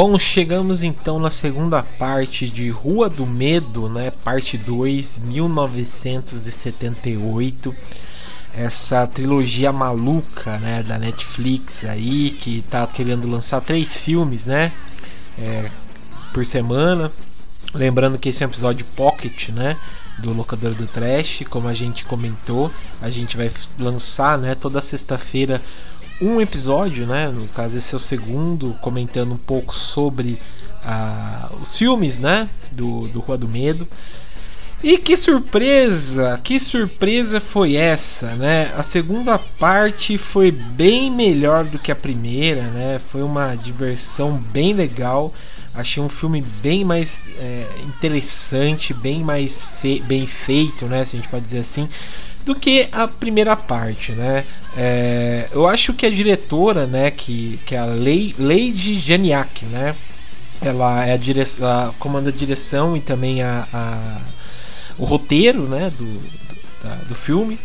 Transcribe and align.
Bom, 0.00 0.16
chegamos 0.16 0.84
então 0.84 1.18
na 1.18 1.28
segunda 1.28 1.82
parte 1.82 2.48
de 2.48 2.70
Rua 2.70 3.10
do 3.10 3.26
Medo, 3.26 3.88
né? 3.88 4.12
Parte 4.12 4.56
2, 4.56 5.18
1978. 5.24 7.74
Essa 8.54 9.08
trilogia 9.08 9.72
maluca, 9.72 10.56
né, 10.58 10.84
da 10.84 11.00
Netflix 11.00 11.84
aí 11.84 12.30
que 12.30 12.62
tá 12.70 12.86
querendo 12.86 13.28
lançar 13.28 13.60
três 13.60 13.96
filmes, 13.96 14.46
né? 14.46 14.70
É, 15.36 15.68
por 16.32 16.46
semana. 16.46 17.10
Lembrando 17.74 18.20
que 18.20 18.28
esse 18.28 18.44
é 18.44 18.46
um 18.46 18.50
episódio 18.50 18.86
pocket, 18.94 19.48
né? 19.48 19.76
Do 20.18 20.32
locador 20.32 20.76
do 20.76 20.86
Trash, 20.86 21.42
como 21.50 21.66
a 21.66 21.74
gente 21.74 22.04
comentou, 22.04 22.70
a 23.02 23.10
gente 23.10 23.36
vai 23.36 23.50
lançar, 23.76 24.38
né? 24.38 24.54
Toda 24.54 24.80
sexta-feira 24.80 25.60
um 26.20 26.40
episódio, 26.40 27.06
né? 27.06 27.28
No 27.28 27.46
caso, 27.48 27.78
esse 27.78 27.94
é 27.94 27.96
o 27.96 28.00
segundo, 28.00 28.74
comentando 28.80 29.32
um 29.32 29.36
pouco 29.36 29.74
sobre 29.74 30.40
uh, 30.84 31.56
os 31.60 31.76
filmes, 31.76 32.18
né? 32.18 32.48
Do, 32.72 33.08
do 33.08 33.20
Rua 33.20 33.38
do 33.38 33.48
Medo. 33.48 33.86
E 34.82 34.96
que 34.96 35.16
surpresa, 35.16 36.40
que 36.42 36.60
surpresa 36.60 37.40
foi 37.40 37.74
essa, 37.74 38.36
né? 38.36 38.72
A 38.76 38.82
segunda 38.84 39.36
parte 39.36 40.16
foi 40.16 40.52
bem 40.52 41.10
melhor 41.10 41.64
do 41.64 41.80
que 41.80 41.90
a 41.90 41.96
primeira, 41.96 42.62
né? 42.62 43.00
Foi 43.00 43.22
uma 43.22 43.56
diversão 43.56 44.34
bem 44.52 44.72
legal. 44.72 45.34
Achei 45.74 46.00
um 46.00 46.08
filme 46.08 46.42
bem 46.62 46.84
mais 46.84 47.24
é, 47.38 47.66
interessante, 47.86 48.94
bem 48.94 49.24
mais 49.24 49.64
fe 49.80 50.00
bem 50.00 50.26
feito, 50.26 50.86
né? 50.86 51.04
Se 51.04 51.16
a 51.16 51.18
gente 51.18 51.28
pode 51.28 51.44
dizer 51.44 51.58
assim 51.58 51.88
do 52.48 52.54
que 52.54 52.88
a 52.90 53.06
primeira 53.06 53.54
parte, 53.54 54.12
né? 54.12 54.42
É, 54.74 55.50
eu 55.52 55.68
acho 55.68 55.92
que 55.92 56.06
a 56.06 56.10
diretora, 56.10 56.86
né, 56.86 57.10
que, 57.10 57.60
que 57.66 57.74
é 57.74 57.78
a 57.78 57.84
Lady 57.84 58.98
Geniak, 58.98 59.66
né? 59.66 59.94
Ela 60.58 61.04
é 61.04 61.12
a 61.12 61.16
direção, 61.18 61.94
comanda 61.98 62.30
a 62.30 62.32
direção 62.32 62.96
e 62.96 63.00
também 63.00 63.42
a, 63.42 63.68
a 63.70 64.20
o 64.96 65.04
roteiro, 65.04 65.68
né, 65.68 65.90
do, 65.90 66.06
do, 66.06 66.56
da, 66.82 66.94
do 67.06 67.14
filme. 67.14 67.60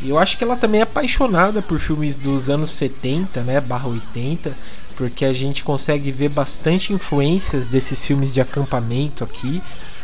E 0.00 0.08
eu 0.10 0.18
acho 0.18 0.38
que 0.38 0.44
ela 0.44 0.56
também 0.56 0.80
é 0.80 0.84
apaixonada 0.84 1.60
por 1.60 1.80
filmes 1.80 2.16
dos 2.16 2.48
anos 2.48 2.70
70, 2.70 3.42
né, 3.42 3.60
barra 3.60 3.88
80, 3.88 4.56
porque 4.96 5.24
a 5.24 5.32
gente 5.32 5.64
consegue 5.64 6.12
ver 6.12 6.28
bastante 6.28 6.92
influências 6.92 7.66
desses 7.66 8.06
filmes 8.06 8.32
de 8.32 8.40
acampamento 8.40 9.24
aqui 9.24 9.60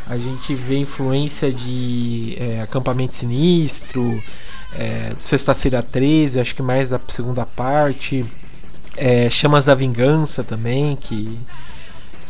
a 0.06 0.16
gente 0.16 0.54
vê 0.54 0.78
influência 0.78 1.52
de 1.52 2.36
é, 2.38 2.60
Acampamento 2.62 3.14
Sinistro, 3.14 4.22
é, 4.72 5.12
Sexta-feira 5.18 5.82
13, 5.82 6.40
acho 6.40 6.54
que 6.54 6.62
mais 6.62 6.90
da 6.90 7.00
segunda 7.08 7.44
parte, 7.44 8.24
é, 8.96 9.28
Chamas 9.28 9.64
da 9.64 9.74
Vingança 9.74 10.44
também, 10.44 10.94
que 10.94 11.38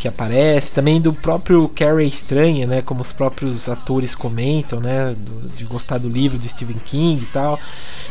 que 0.07 0.09
aparece, 0.09 0.73
também 0.73 1.01
do 1.01 1.13
próprio 1.13 1.69
Carrie 1.69 2.07
Estranha, 2.07 2.67
né, 2.67 2.81
como 2.83 3.01
os 3.01 3.13
próprios 3.13 3.69
atores 3.69 4.15
comentam, 4.15 4.81
né, 4.81 5.15
do, 5.19 5.49
de 5.49 5.65
gostar 5.65 5.99
do 5.99 6.09
livro 6.09 6.39
de 6.39 6.49
Stephen 6.49 6.79
King 6.85 7.23
e 7.23 7.27
tal. 7.27 7.59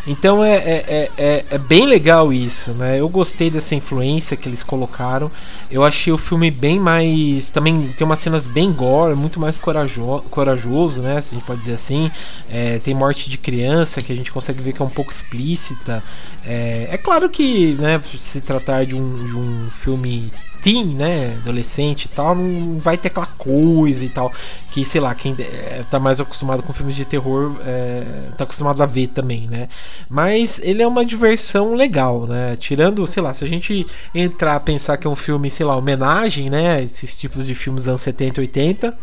Então 0.07 0.43
é, 0.43 0.55
é, 0.55 1.09
é, 1.17 1.45
é, 1.49 1.57
bem 1.57 1.87
legal 1.87 2.31
isso, 2.31 2.73
né? 2.73 2.99
Eu 2.99 3.09
gostei 3.09 3.49
dessa 3.49 3.73
influência 3.73 4.37
que 4.37 4.47
eles 4.47 4.61
colocaram. 4.61 5.31
Eu 5.71 5.83
achei 5.83 6.13
o 6.13 6.17
filme 6.17 6.51
bem 6.51 6.79
mais. 6.79 7.49
Também 7.49 7.87
tem 7.89 8.05
umas 8.05 8.19
cenas 8.19 8.45
bem 8.45 8.71
gore, 8.71 9.15
muito 9.15 9.39
mais 9.39 9.57
corajo, 9.57 10.23
corajoso, 10.29 11.01
né? 11.01 11.19
Se 11.23 11.31
a 11.31 11.33
gente 11.33 11.45
pode 11.45 11.61
dizer 11.61 11.73
assim. 11.73 12.11
É, 12.51 12.77
tem 12.77 12.93
morte 12.93 13.31
de 13.31 13.39
criança 13.39 13.99
que 13.99 14.13
a 14.13 14.15
gente 14.15 14.31
consegue 14.31 14.61
ver 14.61 14.73
que 14.73 14.81
é 14.81 14.85
um 14.85 14.89
pouco 14.89 15.11
explícita. 15.11 16.03
É, 16.45 16.87
é 16.91 16.97
claro 16.99 17.27
que, 17.27 17.73
né, 17.73 17.99
se 18.15 18.41
tratar 18.41 18.85
de 18.85 18.93
um, 18.93 19.25
de 19.25 19.35
um 19.35 19.69
filme 19.71 20.31
teen, 20.65 20.95
né, 20.95 21.37
adolescente 21.43 22.05
e 22.05 22.07
tal, 22.07 22.33
não 22.33 22.79
vai 22.79 22.97
ter 22.97 23.09
aquela 23.09 23.27
coisa 23.27 24.03
e 24.03 24.09
tal, 24.09 24.33
que 24.71 24.83
sei 24.83 24.99
lá, 24.99 25.13
quem 25.13 25.35
é, 25.37 25.83
tá 25.87 25.99
mais 25.99 26.19
acostumado 26.19 26.63
com 26.63 26.73
filmes 26.73 26.95
de 26.95 27.05
terror 27.05 27.55
é, 27.63 28.03
tá 28.35 28.45
acostumado 28.45 28.81
a 28.81 28.85
ver 28.87 29.09
também, 29.09 29.47
né. 29.47 29.69
Mas 30.09 30.59
ele 30.63 30.81
é 30.81 30.87
uma 30.87 31.05
diversão 31.05 31.75
legal, 31.75 32.25
né, 32.25 32.55
tirando, 32.55 33.05
sei 33.05 33.21
lá, 33.21 33.31
se 33.31 33.45
a 33.45 33.47
gente 33.47 33.85
entrar 34.13 34.59
pensar 34.61 34.97
que 34.97 35.05
é 35.05 35.09
um 35.09 35.15
filme, 35.15 35.51
sei 35.51 35.67
lá, 35.67 35.77
homenagem, 35.77 36.49
né, 36.49 36.81
esses 36.81 37.15
tipos 37.15 37.45
de 37.45 37.53
filmes 37.53 37.83
dos 37.83 37.89
anos 37.89 38.01
70 38.01 38.39
e 38.39 38.41
80, 38.41 38.97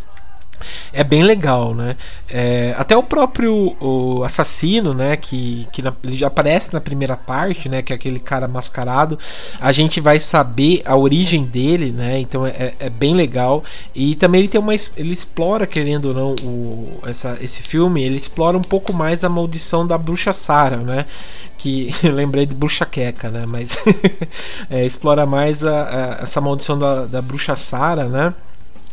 é 0.93 1.03
bem 1.05 1.23
legal, 1.23 1.75
né? 1.75 1.97
É, 2.28 2.75
até 2.78 2.97
o 2.97 3.03
próprio 3.03 3.77
o 3.81 4.25
assassino, 4.25 4.95
né? 4.95 5.17
Que, 5.17 5.67
que 5.73 5.83
na, 5.83 5.95
ele 6.03 6.17
já 6.17 6.28
aparece 6.28 6.73
na 6.73 6.81
primeira 6.81 7.17
parte, 7.17 7.69
né? 7.69 7.83
Que 7.83 7.93
é 7.93 7.97
aquele 7.97 8.19
cara 8.19 8.49
mascarado. 8.49 9.19
A 9.61 9.72
gente 9.72 10.01
vai 10.01 10.19
saber 10.19 10.83
a 10.84 10.97
origem 10.97 11.45
dele, 11.45 11.93
né? 11.93 12.19
Então 12.19 12.47
é, 12.47 12.75
é 12.78 12.91
bem 12.91 13.15
legal. 13.15 13.62
E 13.95 14.15
também 14.15 14.41
ele 14.41 14.49
tem 14.49 14.61
uma. 14.61 14.75
Ele 14.75 15.12
explora, 15.12 15.67
querendo 15.67 16.06
ou 16.06 16.15
não, 16.15 16.34
o, 16.43 17.01
essa, 17.06 17.37
esse 17.41 17.62
filme, 17.62 18.03
ele 18.03 18.17
explora 18.17 18.56
um 18.56 18.62
pouco 18.62 18.93
mais 18.93 19.25
a 19.25 19.28
maldição 19.28 19.87
da 19.87 19.99
bruxa 19.99 20.33
Sara, 20.33 20.78
né? 20.78 21.06
Que 21.59 21.91
lembrei 22.09 22.47
de 22.47 22.55
bruxa 22.55 22.87
queca, 22.87 23.31
né? 23.31 23.45
Mas 23.47 23.77
é, 24.71 24.84
explora 24.84 25.27
mais 25.27 25.65
a, 25.65 26.19
a, 26.19 26.22
essa 26.22 26.41
maldição 26.41 26.78
da, 26.78 27.06
da 27.06 27.22
bruxa 27.22 27.56
Sara, 27.56 28.05
né? 28.09 28.34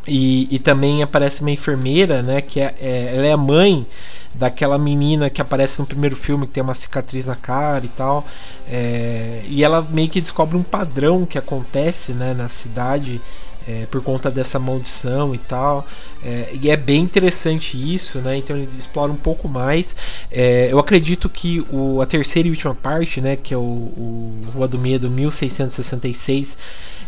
E, 0.07 0.47
e 0.49 0.59
também 0.59 1.03
aparece 1.03 1.41
uma 1.41 1.51
enfermeira, 1.51 2.21
né? 2.21 2.41
Que 2.41 2.59
é, 2.59 2.75
é, 2.79 3.15
ela 3.15 3.27
é 3.27 3.31
a 3.31 3.37
mãe 3.37 3.85
daquela 4.33 4.77
menina 4.77 5.29
que 5.29 5.41
aparece 5.41 5.79
no 5.79 5.85
primeiro 5.85 6.15
filme 6.15 6.47
que 6.47 6.53
tem 6.53 6.63
uma 6.63 6.73
cicatriz 6.73 7.27
na 7.27 7.35
cara 7.35 7.85
e 7.85 7.89
tal. 7.89 8.25
É, 8.67 9.43
e 9.47 9.63
ela 9.63 9.81
meio 9.81 10.09
que 10.09 10.21
descobre 10.21 10.57
um 10.57 10.63
padrão 10.63 11.25
que 11.25 11.37
acontece 11.37 12.11
né, 12.13 12.33
na 12.33 12.49
cidade 12.49 13.21
é, 13.67 13.85
por 13.85 14.01
conta 14.01 14.31
dessa 14.31 14.59
maldição 14.59 15.33
e 15.33 15.37
tal. 15.37 15.85
É, 16.23 16.49
e 16.61 16.69
é 16.69 16.77
bem 16.77 17.01
interessante 17.03 17.77
isso, 17.77 18.19
né? 18.19 18.37
Então 18.37 18.55
eles 18.55 18.77
exploram 18.77 19.13
um 19.13 19.17
pouco 19.17 19.47
mais. 19.47 19.95
É, 20.31 20.69
eu 20.71 20.79
acredito 20.79 21.29
que 21.29 21.65
o, 21.71 22.01
a 22.01 22.05
terceira 22.05 22.47
e 22.47 22.51
última 22.51 22.75
parte, 22.75 23.21
né? 23.21 23.35
Que 23.35 23.53
é 23.53 23.57
o, 23.57 23.61
o 23.61 24.41
Rua 24.53 24.67
do 24.67 24.77
Medo 24.77 25.09
1666 25.09 26.57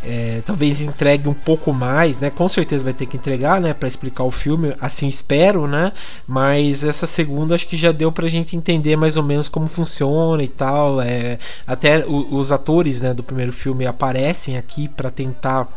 é, 0.04 0.42
talvez 0.44 0.82
entregue 0.82 1.30
um 1.30 1.34
pouco 1.34 1.72
mais, 1.72 2.22
né? 2.22 2.30
Com 2.30 2.50
certeza 2.50 2.84
vai 2.84 2.94
ter 2.94 3.06
que 3.06 3.18
entregar, 3.18 3.62
né? 3.62 3.74
Para 3.74 3.88
explicar 3.88 4.24
o 4.24 4.32
filme, 4.32 4.74
assim 4.80 5.08
espero, 5.08 5.68
né? 5.68 5.92
Mas 6.26 6.84
essa 6.84 7.06
segunda 7.06 7.54
acho 7.54 7.68
que 7.68 7.78
já 7.78 7.92
deu 7.92 8.12
pra 8.12 8.28
gente 8.28 8.56
entender 8.56 8.96
mais 8.96 9.16
ou 9.16 9.24
menos 9.24 9.48
como 9.48 9.68
funciona 9.68 10.44
e 10.44 10.48
tal. 10.48 11.00
É, 11.02 11.38
até 11.68 12.06
o, 12.06 12.36
os 12.36 12.52
atores, 12.52 13.02
né? 13.02 13.14
Do 13.14 13.24
primeiro 13.24 13.54
filme 13.54 13.86
aparecem 13.86 14.58
aqui 14.58 14.88
para 14.88 15.12
tentar 15.12 15.68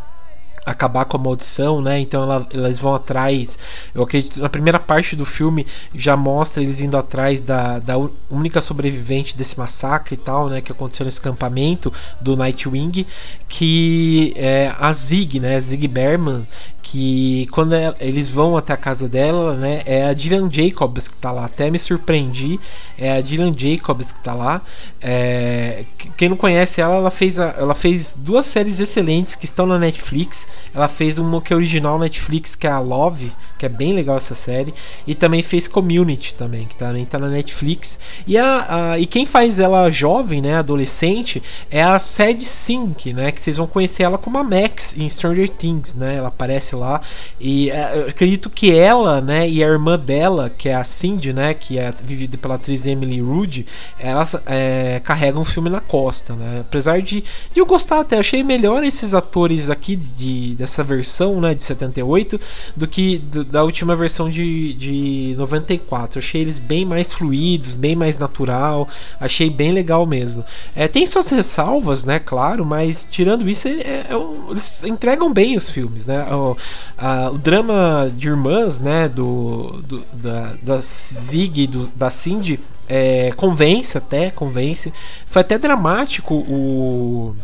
acabar 0.65 1.05
com 1.05 1.17
a 1.17 1.21
maldição, 1.21 1.81
né? 1.81 1.99
Então 2.01 2.23
ela, 2.23 2.47
elas 2.53 2.79
vão 2.79 2.95
atrás. 2.95 3.59
Eu 3.95 4.03
acredito 4.03 4.41
na 4.41 4.49
primeira 4.49 4.79
parte 4.79 5.15
do 5.15 5.25
filme 5.25 5.67
já 5.95 6.17
mostra 6.17 6.63
eles 6.63 6.81
indo 6.81 6.97
atrás 6.97 7.43
da, 7.43 7.79
da 7.79 7.95
única 8.31 8.61
sobrevivente 8.61 9.37
desse 9.37 9.59
massacre 9.59 10.15
e 10.15 10.19
tal, 10.19 10.49
né? 10.49 10.61
Que 10.61 10.73
aconteceu 10.73 11.05
nesse 11.05 11.21
acampamento 11.21 11.93
do 12.21 12.37
Nightwing, 12.37 13.07
que 13.49 14.33
é 14.37 14.73
a 14.79 14.93
Zig, 14.93 15.41
né? 15.41 15.61
Zig 15.61 15.87
Berman, 15.89 16.47
que 16.85 17.49
quando 17.51 17.75
é, 17.75 17.95
eles 17.99 18.29
vão 18.29 18.59
até 18.59 18.75
a 18.75 18.77
casa 18.77 19.09
dela, 19.09 19.57
né? 19.57 19.81
É 19.87 20.05
a 20.05 20.13
Dylan 20.13 20.51
Jacobs 20.53 21.09
que 21.09 21.17
tá 21.17 21.33
lá. 21.33 21.47
Até 21.47 21.71
me 21.71 21.79
surpreendi. 21.79 22.61
É 22.99 23.17
a 23.17 23.21
Dylan 23.23 23.55
Jacobs 23.57 24.13
que 24.13 24.21
tá 24.21 24.35
lá. 24.35 24.61
É, 25.01 25.87
quem 26.17 26.29
não 26.29 26.37
conhece 26.37 26.83
ela, 26.83 26.97
ela 26.97 27.11
fez, 27.11 27.41
a, 27.41 27.55
ela 27.59 27.75
fez 27.75 28.15
duas 28.17 28.47
séries 28.47 28.79
excelentes 28.81 29.35
que 29.35 29.47
estão 29.47 29.67
na 29.67 29.79
Netflix. 29.79 30.47
Ela 30.75 30.87
fez 30.87 31.17
uma 31.17 31.41
que 31.41 31.55
é 31.55 31.57
original 31.57 31.99
Netflix, 31.99 32.55
que 32.55 32.67
é 32.67 32.71
a 32.71 32.79
Love, 32.79 33.33
que 33.59 33.67
é 33.67 33.69
bem 33.69 33.95
legal 33.95 34.17
essa 34.19 34.35
série, 34.35 34.75
e 35.07 35.15
também 35.15 35.43
fez 35.43 35.67
Community 35.67 36.35
também, 36.35 36.67
que 36.67 36.77
também 36.77 37.05
tá 37.07 37.19
na 37.19 37.29
Netflix. 37.29 37.99
E, 38.27 38.37
a, 38.37 38.93
a, 38.93 38.99
e 38.99 39.07
quem 39.07 39.25
faz 39.25 39.59
ela 39.59 39.91
jovem, 39.91 40.43
né, 40.43 40.57
adolescente, 40.57 41.43
é 41.71 41.83
a 41.83 41.99
Sad 41.99 42.45
Sink, 42.45 43.15
né, 43.15 43.33
que 43.33 43.41
vocês 43.41 43.57
vão 43.57 43.67
conhecer 43.67 44.03
ela 44.03 44.19
como 44.19 44.37
a 44.39 44.45
Max 44.45 44.99
em 44.99 45.09
Stranger 45.09 45.49
Things, 45.49 45.95
né, 45.95 46.17
ela 46.17 46.29
aparece 46.29 46.74
lá, 46.75 47.01
e 47.41 47.71
é, 47.71 48.07
acredito 48.09 48.51
que 48.51 48.75
ela, 48.77 49.21
né, 49.21 49.49
e 49.49 49.63
a 49.63 49.67
irmã 49.67 49.99
dela, 49.99 50.51
que 50.51 50.69
é 50.69 50.75
a 50.75 50.85
Cindy, 50.85 51.33
né, 51.33 51.55
que 51.55 51.79
é 51.79 51.93
vivida 52.05 52.37
pela 52.37 52.55
atriz 52.57 52.87
Emily 52.87 53.21
Rude, 53.21 53.67
elas 53.99 54.37
é, 54.47 55.01
carregam 55.05 55.43
o 55.43 55.45
filme 55.45 55.71
na 55.71 55.81
costa, 55.81 56.35
né, 56.35 56.59
apesar 56.61 57.01
de, 57.01 57.23
de 57.53 57.61
eu 57.61 57.67
gostar 57.67 58.01
até, 58.01 58.19
achei 58.19 58.43
melhor 58.43 58.85
esses 58.85 59.15
atores 59.15 59.71
aqui 59.71 59.97
de, 59.97 60.55
dessa 60.57 60.83
versão, 60.83 61.41
né, 61.41 61.55
de 61.55 61.61
78, 61.63 62.41
do 62.77 62.87
que 62.87 63.19
do, 63.19 63.45
da 63.45 63.63
última 63.63 63.97
versão 63.97 64.31
de, 64.31 64.75
de 64.75 65.35
94. 65.37 66.19
Eu 66.19 66.23
achei 66.23 66.41
eles 66.41 66.59
bem 66.59 66.85
mais 66.85 67.13
fluidos, 67.13 67.77
bem 67.77 67.95
mais 67.97 68.19
natural. 68.19 68.89
Achei 69.19 69.51
bem 69.51 69.73
legal 69.73 70.07
mesmo. 70.07 70.45
É, 70.75 70.89
tem 70.89 71.07
suas 71.07 71.31
ressalvas, 71.31 72.05
né? 72.05 72.19
Claro, 72.19 72.65
mas 72.65 73.07
tirando 73.11 73.49
isso, 73.49 73.69
é, 73.69 73.73
é, 73.73 74.07
eles 74.51 74.83
entregam 74.85 75.33
bem 75.33 75.57
os 75.57 75.69
filmes, 75.69 76.07
né? 76.07 76.25
O, 76.33 76.57
a, 76.97 77.31
o 77.31 77.39
drama 77.39 78.11
de 78.17 78.29
irmãs, 78.29 78.81
né? 78.81 79.09
Do, 79.09 79.83
do 79.83 80.03
da, 80.13 80.55
da 80.63 80.79
Zig 80.79 81.67
do, 81.67 81.87
da 81.89 82.11
Cindy 82.11 82.61
é, 82.89 83.33
convence 83.33 83.97
até, 83.97 84.31
convence. 84.31 84.93
Foi 85.27 85.43
até 85.43 85.59
dramático 85.59 86.35
o 86.35 87.35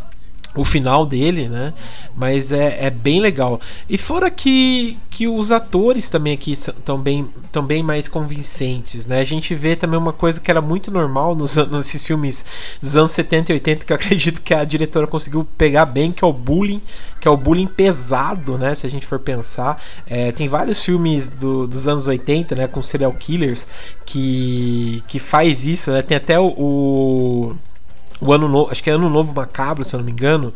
o 0.55 0.65
final 0.65 1.05
dele, 1.05 1.47
né? 1.47 1.73
Mas 2.15 2.51
é, 2.51 2.85
é 2.85 2.89
bem 2.89 3.21
legal. 3.21 3.59
E 3.89 3.97
fora 3.97 4.29
que, 4.29 4.97
que 5.09 5.27
os 5.27 5.51
atores 5.51 6.09
também 6.09 6.33
aqui 6.33 6.51
estão 6.51 6.99
bem, 6.99 7.27
tão 7.51 7.65
bem 7.65 7.81
mais 7.81 8.07
convincentes, 8.07 9.05
né? 9.05 9.21
A 9.21 9.25
gente 9.25 9.55
vê 9.55 9.75
também 9.77 9.97
uma 9.97 10.11
coisa 10.11 10.41
que 10.41 10.51
era 10.51 10.61
muito 10.61 10.91
normal 10.91 11.35
nos, 11.35 11.55
nesses 11.55 12.05
filmes 12.05 12.43
dos 12.81 12.97
anos 12.97 13.11
70 13.11 13.51
e 13.51 13.55
80, 13.55 13.85
que 13.85 13.93
eu 13.93 13.95
acredito 14.01 14.41
que 14.41 14.53
a 14.53 14.63
diretora 14.65 15.07
conseguiu 15.07 15.47
pegar 15.57 15.85
bem, 15.85 16.11
que 16.11 16.23
é 16.23 16.27
o 16.27 16.33
bullying, 16.33 16.81
que 17.19 17.27
é 17.27 17.31
o 17.31 17.37
bullying 17.37 17.67
pesado, 17.67 18.57
né? 18.57 18.75
Se 18.75 18.85
a 18.85 18.89
gente 18.89 19.05
for 19.05 19.19
pensar. 19.19 19.81
É, 20.05 20.33
tem 20.33 20.49
vários 20.49 20.83
filmes 20.83 21.29
do, 21.29 21.65
dos 21.65 21.87
anos 21.87 22.07
80, 22.07 22.55
né? 22.55 22.67
Com 22.67 22.83
serial 22.83 23.13
killers 23.13 23.65
que, 24.05 25.01
que 25.07 25.17
faz 25.17 25.65
isso, 25.65 25.91
né? 25.91 26.01
Tem 26.01 26.17
até 26.17 26.37
o, 26.37 26.47
o 26.57 27.55
o 28.21 28.31
ano 28.31 28.47
novo, 28.47 28.71
acho 28.71 28.83
que 28.83 28.89
é 28.89 28.93
ano 28.93 29.09
novo 29.09 29.33
macabro, 29.33 29.83
se 29.83 29.95
eu 29.95 29.97
não 29.97 30.05
me 30.05 30.11
engano, 30.11 30.53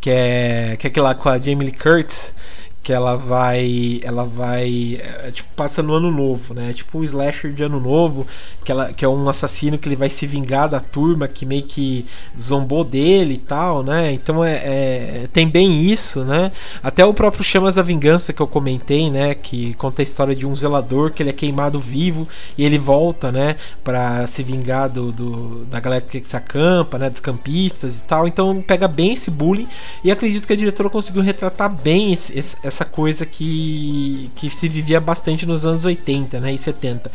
que 0.00 0.10
é 0.10 0.76
que 0.78 0.86
é 0.86 0.90
aquele 0.90 1.04
lá 1.04 1.14
com 1.14 1.28
a 1.28 1.38
Jamie 1.38 1.68
Lee 1.68 1.76
Curtis, 1.76 2.34
que 2.82 2.92
ela 2.92 3.16
vai 3.16 4.00
ela 4.02 4.24
vai 4.24 4.98
é, 5.00 5.30
tipo 5.30 5.48
passa 5.54 5.82
no 5.82 5.94
ano 5.94 6.10
novo 6.10 6.52
né? 6.52 6.72
Tipo 6.72 6.98
o 6.98 7.04
slasher 7.04 7.52
de 7.52 7.62
ano 7.62 7.78
novo 7.78 8.26
que 8.64 8.72
ela 8.72 8.92
que 8.92 9.04
é 9.04 9.08
um 9.08 9.28
assassino 9.28 9.78
que 9.78 9.88
ele 9.88 9.94
vai 9.94 10.10
se 10.10 10.26
vingar 10.26 10.68
da 10.68 10.80
turma 10.80 11.28
que 11.28 11.46
meio 11.46 11.62
que 11.62 12.04
zombou 12.38 12.82
dele 12.82 13.34
e 13.34 13.38
tal 13.38 13.84
né? 13.84 14.10
Então 14.10 14.44
é, 14.44 14.54
é, 14.54 15.28
tem 15.32 15.48
bem 15.48 15.80
isso 15.80 16.24
né? 16.24 16.50
Até 16.82 17.04
o 17.04 17.14
próprio 17.14 17.44
chamas 17.44 17.74
da 17.74 17.82
vingança 17.82 18.32
que 18.32 18.42
eu 18.42 18.48
comentei 18.48 19.10
né? 19.10 19.34
Que 19.34 19.74
conta 19.74 20.02
a 20.02 20.04
história 20.04 20.34
de 20.34 20.44
um 20.44 20.54
zelador 20.56 21.12
que 21.12 21.22
ele 21.22 21.30
é 21.30 21.34
queimado 21.34 21.78
vivo 21.78 22.26
e 22.58 22.64
ele 22.64 22.78
volta 22.78 23.30
né? 23.30 23.56
Para 23.84 24.26
se 24.26 24.42
vingar 24.42 24.88
do, 24.88 25.12
do, 25.12 25.64
da 25.66 25.78
galera 25.78 26.02
que 26.02 26.22
se 26.24 26.36
acampa 26.36 26.98
né? 26.98 27.08
Dos 27.08 27.20
campistas 27.20 28.00
e 28.00 28.02
tal. 28.02 28.26
Então 28.26 28.60
pega 28.60 28.88
bem 28.88 29.12
esse 29.12 29.30
bullying 29.30 29.68
e 30.02 30.10
acredito 30.10 30.48
que 30.48 30.52
a 30.52 30.56
diretora 30.56 30.90
conseguiu 30.90 31.22
retratar 31.22 31.70
bem 31.70 32.12
esse, 32.12 32.36
esse 32.36 32.71
essa 32.72 32.84
coisa 32.84 33.26
que, 33.26 34.30
que 34.34 34.48
se 34.50 34.68
vivia 34.68 35.00
bastante 35.00 35.44
nos 35.44 35.66
anos 35.66 35.84
80 35.84 36.40
né, 36.40 36.54
e 36.54 36.58
70. 36.58 37.12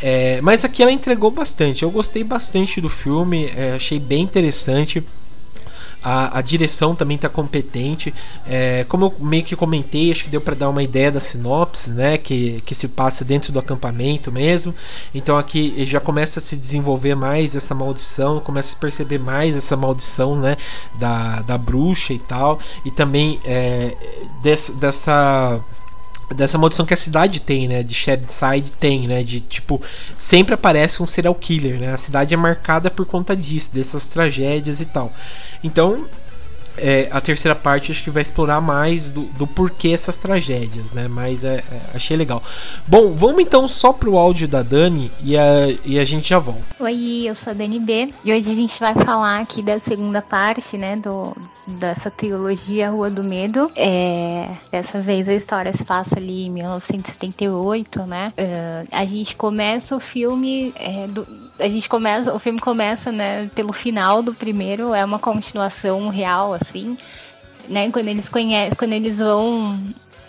É, 0.00 0.40
mas 0.40 0.64
aqui 0.64 0.82
ela 0.82 0.90
entregou 0.90 1.30
bastante. 1.30 1.82
Eu 1.82 1.90
gostei 1.90 2.24
bastante 2.24 2.80
do 2.80 2.88
filme, 2.88 3.52
é, 3.54 3.74
achei 3.74 4.00
bem 4.00 4.22
interessante. 4.22 5.04
A, 6.04 6.38
a, 6.38 6.42
direção 6.42 6.94
também 6.94 7.16
está 7.16 7.28
competente. 7.28 8.12
É, 8.46 8.84
como 8.88 9.06
eu 9.06 9.14
meio 9.26 9.42
que 9.42 9.56
comentei, 9.56 10.12
acho 10.12 10.24
que 10.24 10.30
deu 10.30 10.40
para 10.40 10.54
dar 10.54 10.68
uma 10.68 10.82
ideia 10.82 11.10
da 11.10 11.20
sinopse, 11.20 11.90
né? 11.90 12.18
Que, 12.18 12.60
que 12.66 12.74
se 12.74 12.88
passa 12.88 13.24
dentro 13.24 13.52
do 13.52 13.58
acampamento 13.58 14.30
mesmo. 14.30 14.74
Então 15.14 15.38
aqui 15.38 15.84
já 15.86 16.00
começa 16.00 16.40
a 16.40 16.42
se 16.42 16.56
desenvolver 16.56 17.14
mais 17.14 17.56
essa 17.56 17.74
maldição, 17.74 18.40
começa 18.40 18.68
a 18.68 18.70
se 18.72 18.76
perceber 18.76 19.18
mais 19.18 19.56
essa 19.56 19.76
maldição, 19.76 20.36
né? 20.38 20.56
Da, 20.98 21.40
da 21.42 21.56
bruxa 21.56 22.12
e 22.12 22.18
tal. 22.18 22.58
E 22.84 22.90
também 22.90 23.40
é, 23.44 23.96
dessa, 24.42 24.72
dessa 24.74 25.64
dessa 26.34 26.56
maldição 26.56 26.86
que 26.86 26.94
a 26.94 26.96
cidade 26.96 27.40
tem, 27.40 27.68
né? 27.68 27.82
De 27.82 27.94
Side 27.94 28.72
tem, 28.78 29.06
né? 29.06 29.22
De 29.22 29.40
tipo, 29.40 29.80
sempre 30.14 30.54
aparece 30.54 31.02
um 31.02 31.06
serial 31.06 31.34
killer, 31.34 31.78
né? 31.78 31.92
A 31.92 31.98
cidade 31.98 32.32
é 32.32 32.36
marcada 32.36 32.90
por 32.90 33.04
conta 33.06 33.36
disso, 33.36 33.74
dessas 33.74 34.08
tragédias 34.08 34.80
e 34.80 34.86
tal. 34.86 35.12
Então, 35.62 36.06
é, 36.78 37.08
a 37.10 37.20
terceira 37.20 37.54
parte 37.54 37.92
acho 37.92 38.02
que 38.02 38.10
vai 38.10 38.22
explorar 38.22 38.60
mais 38.60 39.12
do, 39.12 39.22
do 39.22 39.46
porquê 39.46 39.88
essas 39.88 40.16
tragédias, 40.16 40.92
né? 40.92 41.08
Mas 41.08 41.44
é, 41.44 41.56
é, 41.56 41.80
achei 41.94 42.16
legal. 42.16 42.42
Bom, 42.86 43.14
vamos 43.14 43.42
então 43.42 43.66
só 43.68 43.92
pro 43.92 44.16
áudio 44.16 44.48
da 44.48 44.62
Dani 44.62 45.10
e 45.22 45.36
a, 45.36 45.68
e 45.84 45.98
a 45.98 46.04
gente 46.04 46.28
já 46.28 46.38
volta. 46.38 46.64
Oi, 46.80 47.24
eu 47.26 47.34
sou 47.34 47.50
a 47.50 47.54
Dani 47.54 47.78
B 47.78 48.12
e 48.24 48.32
hoje 48.32 48.50
a 48.50 48.54
gente 48.54 48.78
vai 48.80 48.94
falar 48.94 49.40
aqui 49.40 49.62
da 49.62 49.78
segunda 49.78 50.20
parte, 50.20 50.76
né? 50.76 50.96
Do, 50.96 51.36
dessa 51.66 52.10
trilogia 52.10 52.90
Rua 52.90 53.10
do 53.10 53.22
Medo. 53.22 53.70
É, 53.76 54.48
dessa 54.70 55.00
vez 55.00 55.28
a 55.28 55.34
história 55.34 55.72
se 55.72 55.84
passa 55.84 56.18
ali 56.18 56.46
em 56.46 56.50
1978, 56.50 58.02
né? 58.02 58.32
Uh, 58.36 58.88
a 58.90 59.04
gente 59.04 59.36
começa 59.36 59.96
o 59.96 60.00
filme 60.00 60.72
é, 60.76 61.06
do, 61.06 61.26
a 61.58 61.68
gente 61.68 61.88
começa, 61.88 62.34
o 62.34 62.38
filme 62.38 62.58
começa, 62.58 63.12
né, 63.12 63.48
pelo 63.54 63.72
final 63.72 64.22
do 64.22 64.34
primeiro, 64.34 64.92
é 64.94 65.04
uma 65.04 65.18
continuação 65.18 66.08
real, 66.08 66.52
assim, 66.52 66.96
né, 67.68 67.90
quando 67.90 68.08
eles 68.08 68.28
conhecem, 68.28 68.74
quando 68.76 68.92
eles 68.92 69.18
vão, 69.18 69.78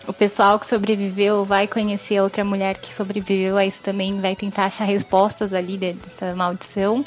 o 0.07 0.13
pessoal 0.13 0.59
que 0.59 0.67
sobreviveu 0.67 1.43
vai 1.43 1.67
conhecer 1.67 2.21
outra 2.21 2.43
mulher 2.43 2.77
que 2.77 2.93
sobreviveu, 2.93 3.57
aí 3.57 3.71
também 3.71 4.21
vai 4.21 4.35
tentar 4.35 4.65
achar 4.65 4.85
respostas 4.85 5.53
ali 5.53 5.77
dessa 5.77 6.35
maldição, 6.35 7.03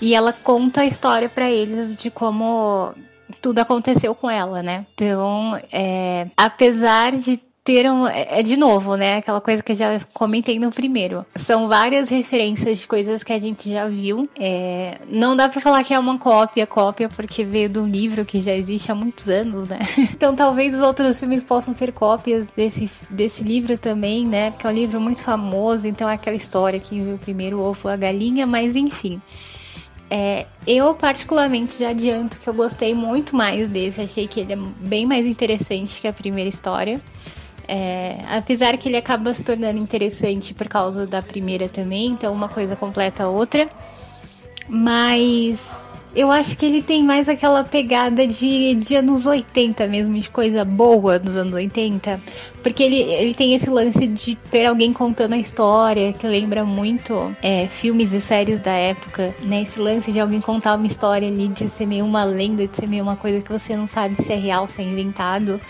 e 0.00 0.14
ela 0.14 0.32
conta 0.32 0.82
a 0.82 0.86
história 0.86 1.28
para 1.28 1.50
eles 1.50 1.96
de 1.96 2.10
como 2.10 2.92
tudo 3.40 3.60
aconteceu 3.60 4.14
com 4.14 4.28
ela, 4.28 4.62
né? 4.62 4.84
Então, 4.94 5.58
é, 5.72 6.26
apesar 6.36 7.12
de 7.12 7.40
ter 7.64 7.90
um, 7.90 8.06
é, 8.06 8.40
é 8.40 8.42
de 8.42 8.58
novo, 8.58 8.94
né? 8.94 9.16
Aquela 9.16 9.40
coisa 9.40 9.62
que 9.62 9.72
eu 9.72 9.76
já 9.76 9.98
comentei 10.12 10.58
no 10.58 10.70
primeiro. 10.70 11.24
São 11.34 11.66
várias 11.66 12.10
referências 12.10 12.80
de 12.80 12.86
coisas 12.86 13.24
que 13.24 13.32
a 13.32 13.38
gente 13.38 13.70
já 13.70 13.88
viu. 13.88 14.28
É, 14.38 14.98
não 15.08 15.34
dá 15.34 15.48
para 15.48 15.62
falar 15.62 15.82
que 15.82 15.94
é 15.94 15.98
uma 15.98 16.18
cópia, 16.18 16.66
cópia, 16.66 17.08
porque 17.08 17.42
veio 17.42 17.70
do 17.70 17.86
livro 17.86 18.22
que 18.22 18.38
já 18.38 18.54
existe 18.54 18.92
há 18.92 18.94
muitos 18.94 19.30
anos, 19.30 19.66
né? 19.68 19.78
Então 20.14 20.36
talvez 20.36 20.74
os 20.74 20.82
outros 20.82 21.18
filmes 21.18 21.42
possam 21.42 21.72
ser 21.72 21.92
cópias 21.92 22.46
desse, 22.54 22.90
desse 23.08 23.42
livro 23.42 23.78
também, 23.78 24.26
né? 24.26 24.50
Porque 24.50 24.66
é 24.66 24.70
um 24.70 24.72
livro 24.72 25.00
muito 25.00 25.22
famoso, 25.22 25.88
então 25.88 26.08
é 26.08 26.14
aquela 26.14 26.36
história 26.36 26.78
que 26.78 27.00
veio 27.00 27.18
primeiro 27.18 27.60
ovo 27.60 27.88
a 27.88 27.96
galinha, 27.96 28.46
mas 28.46 28.76
enfim. 28.76 29.20
É, 30.10 30.46
eu, 30.66 30.94
particularmente, 30.94 31.78
já 31.78 31.88
adianto 31.88 32.38
que 32.38 32.48
eu 32.48 32.54
gostei 32.54 32.94
muito 32.94 33.34
mais 33.34 33.68
desse. 33.68 34.00
Achei 34.00 34.28
que 34.28 34.40
ele 34.40 34.52
é 34.52 34.56
bem 34.56 35.06
mais 35.06 35.26
interessante 35.26 36.00
que 36.00 36.06
a 36.06 36.12
primeira 36.12 36.48
história. 36.48 37.00
É, 37.66 38.16
apesar 38.28 38.76
que 38.76 38.88
ele 38.88 38.96
acaba 38.96 39.32
se 39.32 39.42
tornando 39.42 39.78
interessante 39.78 40.52
por 40.52 40.68
causa 40.68 41.06
da 41.06 41.22
primeira 41.22 41.68
também, 41.68 42.08
então 42.08 42.32
uma 42.32 42.48
coisa 42.48 42.76
completa 42.76 43.24
a 43.24 43.28
outra. 43.28 43.68
Mas 44.68 45.84
eu 46.14 46.30
acho 46.30 46.56
que 46.56 46.64
ele 46.64 46.80
tem 46.80 47.02
mais 47.02 47.28
aquela 47.28 47.64
pegada 47.64 48.24
de, 48.26 48.76
de 48.76 48.94
anos 48.94 49.26
80 49.26 49.86
mesmo, 49.88 50.18
de 50.18 50.30
coisa 50.30 50.64
boa 50.64 51.18
dos 51.18 51.36
anos 51.36 51.54
80. 51.54 52.20
Porque 52.62 52.82
ele, 52.82 53.00
ele 53.00 53.34
tem 53.34 53.54
esse 53.54 53.68
lance 53.68 54.06
de 54.06 54.36
ter 54.36 54.66
alguém 54.66 54.92
contando 54.92 55.32
a 55.32 55.38
história, 55.38 56.12
que 56.12 56.26
lembra 56.26 56.64
muito 56.64 57.34
é, 57.42 57.66
filmes 57.66 58.12
e 58.12 58.20
séries 58.20 58.60
da 58.60 58.72
época, 58.72 59.34
né? 59.42 59.62
Esse 59.62 59.80
lance 59.80 60.12
de 60.12 60.20
alguém 60.20 60.40
contar 60.40 60.76
uma 60.76 60.86
história 60.86 61.26
ali, 61.26 61.48
de 61.48 61.68
ser 61.68 61.86
meio 61.86 62.04
uma 62.04 62.22
lenda, 62.22 62.66
de 62.66 62.76
ser 62.76 62.86
meio 62.86 63.02
uma 63.02 63.16
coisa 63.16 63.44
que 63.44 63.52
você 63.52 63.76
não 63.76 63.86
sabe 63.86 64.14
se 64.14 64.32
é 64.32 64.36
real, 64.36 64.68
se 64.68 64.80
é 64.80 64.84
inventado 64.84 65.60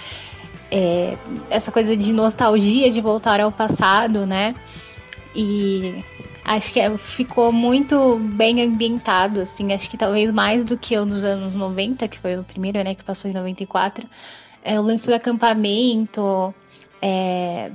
é, 0.75 1.17
essa 1.49 1.71
coisa 1.71 1.97
de 1.97 2.13
nostalgia 2.13 2.91
de 2.91 3.01
voltar 3.01 3.39
ao 3.39 3.53
passado, 3.53 4.27
né? 4.27 4.57
E 5.33 6.05
acho 6.45 6.73
que 6.73 6.81
é, 6.81 6.99
ficou 6.99 7.53
muito 7.53 8.17
bem 8.19 8.61
ambientado, 8.61 9.43
assim, 9.43 9.73
acho 9.73 9.89
que 9.89 9.97
talvez 9.97 10.33
mais 10.33 10.65
do 10.65 10.77
que 10.77 10.99
o 10.99 11.07
dos 11.07 11.23
anos 11.23 11.55
90, 11.55 12.09
que 12.09 12.19
foi 12.19 12.37
o 12.37 12.43
primeiro, 12.43 12.83
né, 12.83 12.93
que 12.93 13.05
passou 13.05 13.31
em 13.31 13.35
94. 13.35 14.05
É, 14.65 14.81
o 14.81 14.83
lance 14.83 15.07
do 15.07 15.15
acampamento, 15.15 16.53
é, 17.01 17.71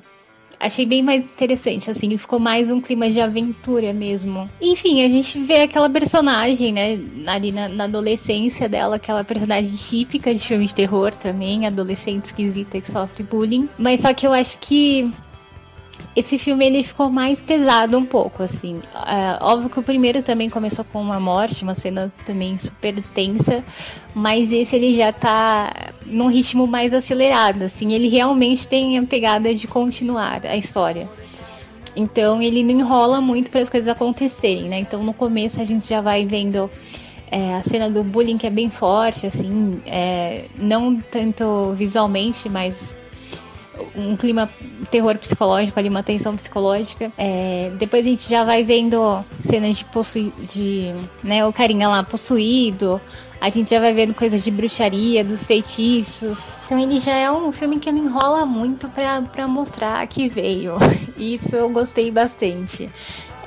achei 0.59 0.85
bem 0.85 1.01
mais 1.01 1.23
interessante, 1.23 1.89
assim, 1.89 2.17
ficou 2.17 2.39
mais 2.39 2.69
um 2.69 2.81
clima 2.81 3.09
de 3.09 3.21
aventura 3.21 3.93
mesmo. 3.93 4.49
Enfim, 4.61 5.03
a 5.03 5.07
gente 5.07 5.39
vê 5.39 5.61
aquela 5.61 5.89
personagem, 5.89 6.73
né, 6.73 6.99
ali 7.25 7.51
na, 7.51 7.69
na 7.69 7.83
adolescência 7.85 8.67
dela, 8.67 8.97
aquela 8.97 9.23
personagem 9.23 9.73
típica 9.73 10.33
de 10.33 10.39
filme 10.39 10.65
de 10.65 10.75
terror 10.75 11.15
também, 11.15 11.65
adolescente 11.65 12.25
esquisita 12.25 12.81
que 12.81 12.91
sofre 12.91 13.23
bullying. 13.23 13.69
Mas 13.77 14.01
só 14.01 14.13
que 14.13 14.27
eu 14.27 14.33
acho 14.33 14.57
que 14.59 15.11
esse 16.19 16.37
filme 16.37 16.65
ele 16.65 16.83
ficou 16.83 17.09
mais 17.09 17.41
pesado 17.41 17.97
um 17.97 18.05
pouco, 18.05 18.43
assim. 18.43 18.81
É, 18.93 19.37
óbvio 19.41 19.69
que 19.69 19.79
o 19.79 19.83
primeiro 19.83 20.21
também 20.21 20.49
começou 20.49 20.83
com 20.85 21.01
uma 21.01 21.19
morte, 21.19 21.63
uma 21.63 21.75
cena 21.75 22.11
também 22.25 22.57
super 22.59 23.01
tensa, 23.01 23.63
mas 24.13 24.51
esse 24.51 24.75
ele 24.75 24.93
já 24.93 25.11
tá 25.11 25.71
num 26.05 26.27
ritmo 26.27 26.67
mais 26.67 26.93
acelerado, 26.93 27.63
assim. 27.63 27.93
Ele 27.93 28.09
realmente 28.09 28.67
tem 28.67 28.97
a 28.97 29.03
pegada 29.03 29.53
de 29.55 29.67
continuar 29.67 30.45
a 30.45 30.57
história. 30.57 31.07
Então 31.95 32.41
ele 32.41 32.63
não 32.63 32.71
enrola 32.71 33.21
muito 33.21 33.49
para 33.49 33.61
as 33.61 33.69
coisas 33.69 33.87
acontecerem, 33.89 34.69
né? 34.69 34.79
Então 34.79 35.03
no 35.03 35.13
começo 35.13 35.59
a 35.59 35.63
gente 35.63 35.87
já 35.87 36.01
vai 36.01 36.25
vendo 36.25 36.69
é, 37.31 37.55
a 37.55 37.63
cena 37.63 37.89
do 37.89 38.03
bullying 38.03 38.37
que 38.37 38.47
é 38.47 38.49
bem 38.49 38.69
forte, 38.69 39.25
assim, 39.25 39.81
é, 39.85 40.45
não 40.55 40.97
tanto 40.97 41.73
visualmente, 41.73 42.49
mas 42.49 42.95
um 43.95 44.15
clima 44.15 44.49
terror 44.89 45.17
psicológico 45.17 45.79
ali, 45.79 45.89
uma 45.89 46.03
tensão 46.03 46.35
psicológica. 46.35 47.11
É, 47.17 47.71
depois 47.77 48.05
a 48.05 48.09
gente 48.09 48.29
já 48.29 48.43
vai 48.43 48.63
vendo 48.63 49.23
cenas 49.43 49.77
de 49.77 49.85
possuir, 49.85 50.31
de, 50.41 50.93
né, 51.23 51.45
o 51.45 51.53
carinha 51.53 51.87
lá 51.87 52.03
possuído. 52.03 52.99
A 53.41 53.49
gente 53.49 53.69
já 53.69 53.79
vai 53.79 53.93
vendo 53.93 54.13
coisas 54.13 54.43
de 54.43 54.51
bruxaria, 54.51 55.23
dos 55.23 55.45
feitiços. 55.45 56.43
Então 56.65 56.77
ele 56.77 56.99
já 56.99 57.15
é 57.15 57.31
um 57.31 57.51
filme 57.51 57.79
que 57.79 57.89
não 57.91 58.05
enrola 58.05 58.45
muito 58.45 58.89
para 58.89 59.47
mostrar 59.47 60.05
que 60.07 60.27
veio. 60.27 60.73
Isso 61.17 61.55
eu 61.55 61.69
gostei 61.69 62.11
bastante. 62.11 62.89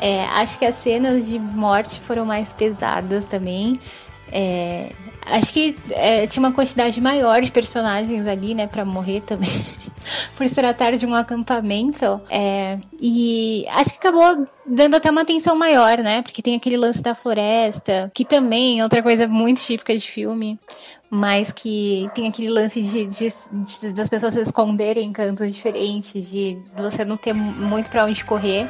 É, 0.01 0.25
acho 0.35 0.59
que 0.59 0.65
as 0.65 0.77
cenas 0.77 1.27
de 1.27 1.39
morte 1.39 2.01
foram 2.01 2.25
mais 2.25 2.53
pesadas 2.53 3.27
também. 3.27 3.79
É, 4.33 4.93
acho 5.27 5.53
que 5.53 5.77
é, 5.91 6.27
tinha 6.27 6.43
uma 6.43 6.53
quantidade 6.53 7.01
maior 7.01 7.43
de 7.43 7.53
personagens 7.53 8.27
ali, 8.27 8.55
né, 8.55 8.67
para 8.67 8.85
morrer 8.85 9.21
também. 9.21 9.51
por 10.37 10.47
se 10.49 10.55
tratar 10.55 10.97
de 10.97 11.07
um 11.07 11.15
acampamento. 11.15 12.21
É, 12.29 12.79
e 13.01 13.65
acho 13.71 13.91
que 13.91 13.99
acabou 13.99 14.47
dando 14.67 14.97
até 14.97 15.11
uma 15.11 15.23
atenção 15.23 15.57
maior, 15.57 15.99
né? 15.99 16.23
Porque 16.23 16.43
tem 16.43 16.57
aquele 16.57 16.77
lance 16.77 17.03
da 17.03 17.15
floresta, 17.15 18.11
que 18.15 18.25
também 18.25 18.81
é 18.81 18.83
outra 18.83 19.03
coisa 19.03 19.27
muito 19.27 19.61
típica 19.61 19.97
de 19.97 20.09
filme, 20.09 20.59
mas 21.11 21.53
que 21.53 22.09
tem 22.15 22.29
aquele 22.29 22.49
lance 22.49 22.83
de, 22.83 23.07
de, 23.07 23.33
de 23.53 23.93
das 23.93 24.09
pessoas 24.09 24.35
se 24.35 24.41
esconderem 24.41 25.09
em 25.09 25.13
cantos 25.13 25.55
diferentes, 25.55 26.31
de 26.31 26.59
você 26.77 27.05
não 27.05 27.17
ter 27.17 27.33
muito 27.33 27.91
para 27.91 28.05
onde 28.05 28.25
correr. 28.25 28.69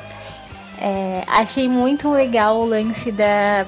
É, 0.79 1.23
achei 1.29 1.69
muito 1.69 2.11
legal 2.11 2.59
o 2.59 2.65
lance 2.65 3.13
da. 3.13 3.65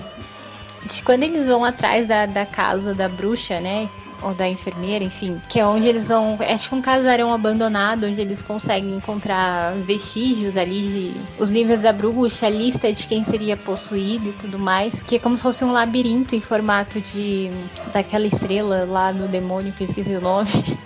De 0.85 1.03
quando 1.03 1.23
eles 1.23 1.47
vão 1.47 1.65
atrás 1.65 2.07
da, 2.07 2.27
da 2.27 2.45
casa 2.45 2.95
da 2.95 3.09
bruxa, 3.09 3.61
né? 3.61 3.89
Ou 4.25 4.35
da 4.35 4.49
enfermeira, 4.49 5.05
enfim, 5.05 5.41
que 5.49 5.61
é 5.61 5.67
onde 5.67 5.87
eles 5.87 6.09
vão. 6.09 6.39
É 6.41 6.57
tipo 6.57 6.75
um 6.75 6.83
casarão 6.83 7.33
abandonado, 7.33 8.07
onde 8.07 8.21
eles 8.21 8.43
conseguem 8.43 8.95
encontrar 8.95 9.75
vestígios 9.75 10.57
ali 10.57 10.83
de. 10.83 11.13
Os 11.39 11.51
livros 11.51 11.81
da 11.81 11.93
bruxa, 11.93 12.47
a 12.47 12.51
lista 12.51 12.93
de 12.93 13.07
quem 13.07 13.23
seria 13.25 13.57
possuído 13.57 14.31
e 14.31 14.33
tudo 14.33 14.59
mais. 14.59 15.01
Que 15.03 15.17
é 15.17 15.19
como 15.19 15.37
se 15.37 15.43
fosse 15.43 15.65
um 15.65 15.73
labirinto 15.73 16.35
em 16.35 16.41
formato 16.41 17.01
de. 17.01 17.51
daquela 17.93 18.27
estrela 18.27 18.87
lá 18.89 19.13
do 19.13 19.29
demônio, 19.29 19.73
que 19.73 19.85
eu 19.85 19.89
esqueci 19.89 20.11
o 20.11 20.21
nome. 20.21 20.49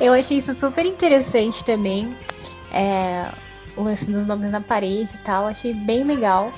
Eu 0.00 0.12
achei 0.12 0.38
isso 0.38 0.52
super 0.54 0.84
interessante 0.84 1.64
também. 1.64 2.16
É, 2.72 3.26
o 3.76 3.82
lance 3.82 4.10
dos 4.10 4.26
nomes 4.26 4.50
na 4.50 4.60
parede 4.60 5.14
e 5.14 5.18
tal, 5.18 5.46
achei 5.46 5.72
bem 5.72 6.02
legal. 6.02 6.52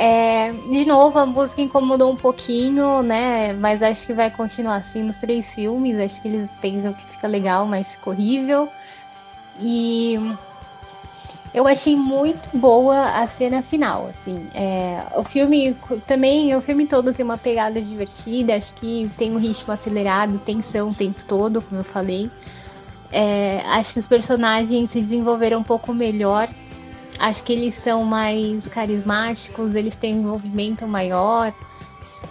É, 0.00 0.52
de 0.52 0.84
novo, 0.84 1.18
a 1.18 1.26
música 1.26 1.60
incomodou 1.60 2.12
um 2.12 2.14
pouquinho, 2.14 3.02
né? 3.02 3.52
Mas 3.54 3.82
acho 3.82 4.06
que 4.06 4.12
vai 4.12 4.30
continuar 4.30 4.76
assim 4.76 5.02
nos 5.02 5.18
três 5.18 5.52
filmes. 5.52 5.98
Acho 5.98 6.22
que 6.22 6.28
eles 6.28 6.54
pensam 6.60 6.92
que 6.92 7.04
fica 7.04 7.26
legal, 7.26 7.66
mas 7.66 7.96
ficou 7.96 8.12
horrível. 8.12 8.68
E 9.58 10.16
eu 11.52 11.66
achei 11.66 11.96
muito 11.96 12.56
boa 12.56 13.06
a 13.20 13.26
cena 13.26 13.60
final, 13.60 14.06
assim. 14.06 14.46
É, 14.54 15.02
o 15.16 15.24
filme 15.24 15.76
também, 16.06 16.54
o 16.54 16.60
filme 16.60 16.86
todo 16.86 17.12
tem 17.12 17.24
uma 17.24 17.36
pegada 17.36 17.82
divertida. 17.82 18.54
Acho 18.54 18.74
que 18.74 19.10
tem 19.18 19.32
um 19.32 19.38
ritmo 19.40 19.72
acelerado, 19.72 20.38
tensão 20.38 20.90
o 20.90 20.94
tempo 20.94 21.24
todo, 21.26 21.60
como 21.60 21.80
eu 21.80 21.84
falei. 21.84 22.30
É, 23.10 23.62
acho 23.64 23.94
que 23.94 23.98
os 23.98 24.06
personagens 24.06 24.90
se 24.92 25.00
desenvolveram 25.00 25.58
um 25.58 25.64
pouco 25.64 25.92
melhor 25.92 26.48
Acho 27.18 27.42
que 27.42 27.52
eles 27.52 27.74
são 27.82 28.04
mais 28.04 28.68
carismáticos, 28.68 29.74
eles 29.74 29.96
têm 29.96 30.14
um 30.14 30.20
envolvimento 30.20 30.86
maior. 30.86 31.52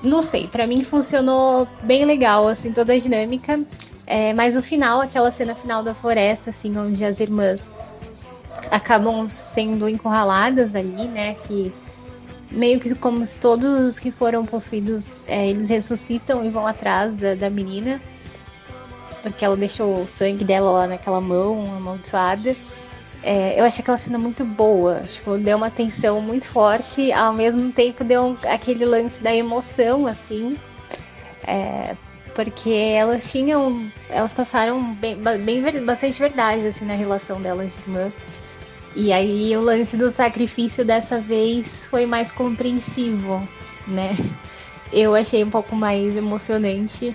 Não 0.01 0.22
sei, 0.22 0.48
para 0.48 0.65
mim 0.65 0.84
funcionou 0.84 1.67
bem 1.84 2.06
legal, 2.06 2.48
assim, 2.48 2.72
toda 2.72 2.94
a 2.94 2.98
dinâmica. 2.98 3.60
É, 4.06 4.34
mas 4.34 4.56
o 4.56 4.63
final, 4.63 5.01
aquela 5.01 5.29
cena 5.29 5.53
final 5.53 5.84
da 5.84 5.94
floresta, 5.94 6.51
assim, 6.51 6.77
onde 6.77 7.03
as 7.03 7.20
irmãs 7.20 7.74
acabam 8.72 9.29
sendo 9.29 9.89
encurraladas 9.89 10.75
ali, 10.75 11.08
né? 11.08 11.34
Que 11.34 11.74
meio 12.50 12.79
que 12.79 12.96
como 12.96 13.25
se 13.25 13.38
todos 13.38 13.82
os 13.82 14.00
que 14.00 14.10
foram 14.10 14.46
possuídos, 14.46 15.22
é, 15.27 15.48
eles 15.48 15.70
ressuscitam 15.70 16.46
e 16.46 16.50
vão 16.50 16.65
atrás 16.65 17.17
da, 17.17 17.36
da 17.36 17.50
menina. 17.50 18.01
Porque 19.22 19.44
ela 19.44 19.58
deixou 19.58 20.03
o 20.03 20.08
sangue 20.08 20.46
dela 20.46 20.72
lá 20.72 20.88
naquela 20.88 21.20
mão 21.20 21.75
amaldiçoada. 21.75 22.56
É, 23.29 23.60
eu 23.60 23.65
achei 23.65 23.81
aquela 23.81 23.98
cena 23.98 24.17
muito 24.17 24.46
boa. 24.46 25.01
Tipo, 25.01 25.38
deu 25.38 25.57
uma 25.57 25.69
tensão 25.69 26.22
muito 26.22 26.48
forte, 26.48 27.12
ao 27.12 27.34
mesmo 27.34 27.69
tempo 27.74 28.01
deu 28.01 28.24
um, 28.24 28.38
aquele 28.48 28.86
lance 28.86 29.22
da 29.22 29.36
emoção, 29.36 30.07
assim. 30.07 30.57
É, 31.46 31.93
porque 32.34 32.69
elas 32.69 33.29
tinham. 33.29 33.91
Elas 34.10 34.34
passaram 34.34 34.93
bem, 34.93 35.17
bem, 35.43 35.62
bastante 35.84 36.17
verdade 36.17 36.67
assim, 36.67 36.86
na 36.86 36.96
relação 36.96 37.41
delas 37.41 37.74
de 37.74 37.81
irmã. 37.81 38.10
E 38.96 39.12
aí 39.12 39.57
o 39.57 39.62
lance 39.62 39.98
do 39.98 40.10
sacrifício 40.10 40.86
dessa 40.86 41.19
vez 41.19 41.86
foi 41.88 42.05
mais 42.05 42.31
compreensivo, 42.31 43.46
né? 43.86 44.15
Eu 44.91 45.13
achei 45.13 45.43
um 45.43 45.50
pouco 45.50 45.75
mais 45.75 46.15
emocionante. 46.15 47.13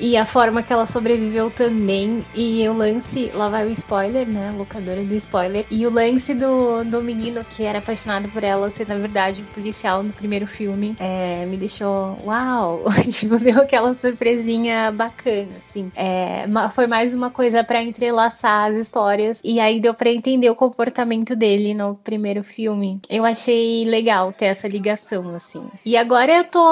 E 0.00 0.16
a 0.16 0.24
forma 0.24 0.62
que 0.62 0.72
ela 0.72 0.86
sobreviveu 0.86 1.50
também. 1.50 2.24
E 2.34 2.66
o 2.66 2.72
lance, 2.72 3.30
lá 3.34 3.50
vai 3.50 3.66
o 3.66 3.70
spoiler, 3.70 4.26
né? 4.26 4.52
Locadora 4.56 5.02
do 5.02 5.14
spoiler. 5.14 5.66
E 5.70 5.86
o 5.86 5.90
lance 5.90 6.32
do, 6.32 6.82
do 6.84 7.02
menino 7.02 7.44
que 7.44 7.64
era 7.64 7.78
apaixonado 7.78 8.28
por 8.30 8.42
ela 8.42 8.70
ser, 8.70 8.88
na 8.88 8.96
verdade, 8.96 9.42
policial 9.54 10.02
no 10.02 10.12
primeiro 10.12 10.46
filme, 10.46 10.96
é, 10.98 11.44
me 11.44 11.58
deixou, 11.58 12.18
uau! 12.24 12.84
tipo, 13.12 13.38
deu 13.38 13.60
aquela 13.60 13.92
surpresinha 13.92 14.90
bacana, 14.90 15.48
assim. 15.58 15.92
É, 15.94 16.46
foi 16.72 16.86
mais 16.86 17.14
uma 17.14 17.30
coisa 17.30 17.62
para 17.62 17.82
entrelaçar 17.82 18.70
as 18.70 18.78
histórias. 18.78 19.42
E 19.44 19.60
aí 19.60 19.80
deu 19.80 19.92
pra 19.92 20.10
entender 20.10 20.48
o 20.48 20.54
comportamento 20.54 21.36
dele 21.36 21.74
no 21.74 21.94
primeiro 21.94 22.42
filme. 22.42 23.00
Eu 23.08 23.24
achei 23.26 23.84
legal 23.84 24.32
ter 24.32 24.46
essa 24.46 24.66
ligação, 24.66 25.34
assim. 25.34 25.62
E 25.84 25.94
agora 25.94 26.32
eu 26.32 26.44
tô, 26.44 26.64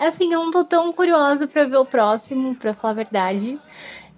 assim, 0.00 0.32
eu 0.32 0.42
não 0.42 0.50
tô 0.50 0.64
tão 0.64 0.92
curiosa 0.92 1.46
pra 1.46 1.64
ver 1.64 1.76
o 1.76 1.84
próximo 1.84 2.55
para 2.56 2.74
falar 2.74 2.92
a 2.92 2.96
verdade. 2.96 3.58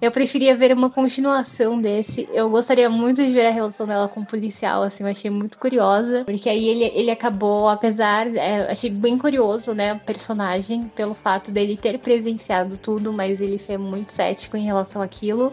Eu 0.01 0.13
preferia 0.13 0.57
ver 0.57 0.73
uma 0.73 0.89
continuação 0.89 1.81
desse. 1.81 2.29
Eu 2.33 2.49
gostaria 2.49 2.89
muito 2.89 3.25
de 3.25 3.33
ver 3.33 3.47
a 3.47 3.51
relação 3.51 3.85
dela 3.85 4.07
com 4.07 4.21
o 4.21 4.25
policial, 4.25 4.85
assim, 4.85 5.03
eu 5.03 5.11
achei 5.11 5.29
muito 5.29 5.59
curiosa. 5.59 6.23
Porque 6.25 6.49
aí 6.49 6.69
ele, 6.69 6.85
ele 6.95 7.11
acabou, 7.11 7.69
apesar. 7.69 8.29
É, 8.37 8.71
achei 8.71 8.91
bem 8.91 9.19
curioso, 9.19 9.75
né, 9.75 9.95
o 9.95 9.99
personagem, 9.99 10.85
pelo 10.95 11.15
fato 11.15 11.51
dele 11.51 11.77
ter 11.77 11.99
presenciado 11.99 12.77
tudo, 12.77 13.13
mas 13.13 13.41
ele 13.41 13.59
ser 13.59 13.77
muito 13.77 14.13
cético 14.13 14.57
em 14.57 14.65
relação 14.65 15.03
àquilo. 15.03 15.53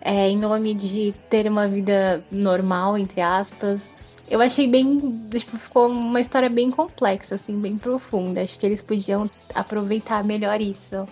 É, 0.00 0.28
em 0.28 0.36
nome 0.36 0.74
de 0.74 1.14
ter 1.30 1.46
uma 1.46 1.68
vida 1.68 2.24
normal, 2.32 2.98
entre 2.98 3.20
aspas. 3.20 3.96
Eu 4.28 4.40
achei 4.40 4.66
bem. 4.66 5.20
Tipo, 5.30 5.56
ficou 5.56 5.88
uma 5.88 6.20
história 6.20 6.48
bem 6.48 6.68
complexa, 6.70 7.36
assim, 7.36 7.56
bem 7.60 7.78
profunda. 7.78 8.42
Acho 8.42 8.58
que 8.58 8.66
eles 8.66 8.82
podiam 8.82 9.30
aproveitar 9.54 10.24
melhor 10.24 10.60
isso. 10.60 11.06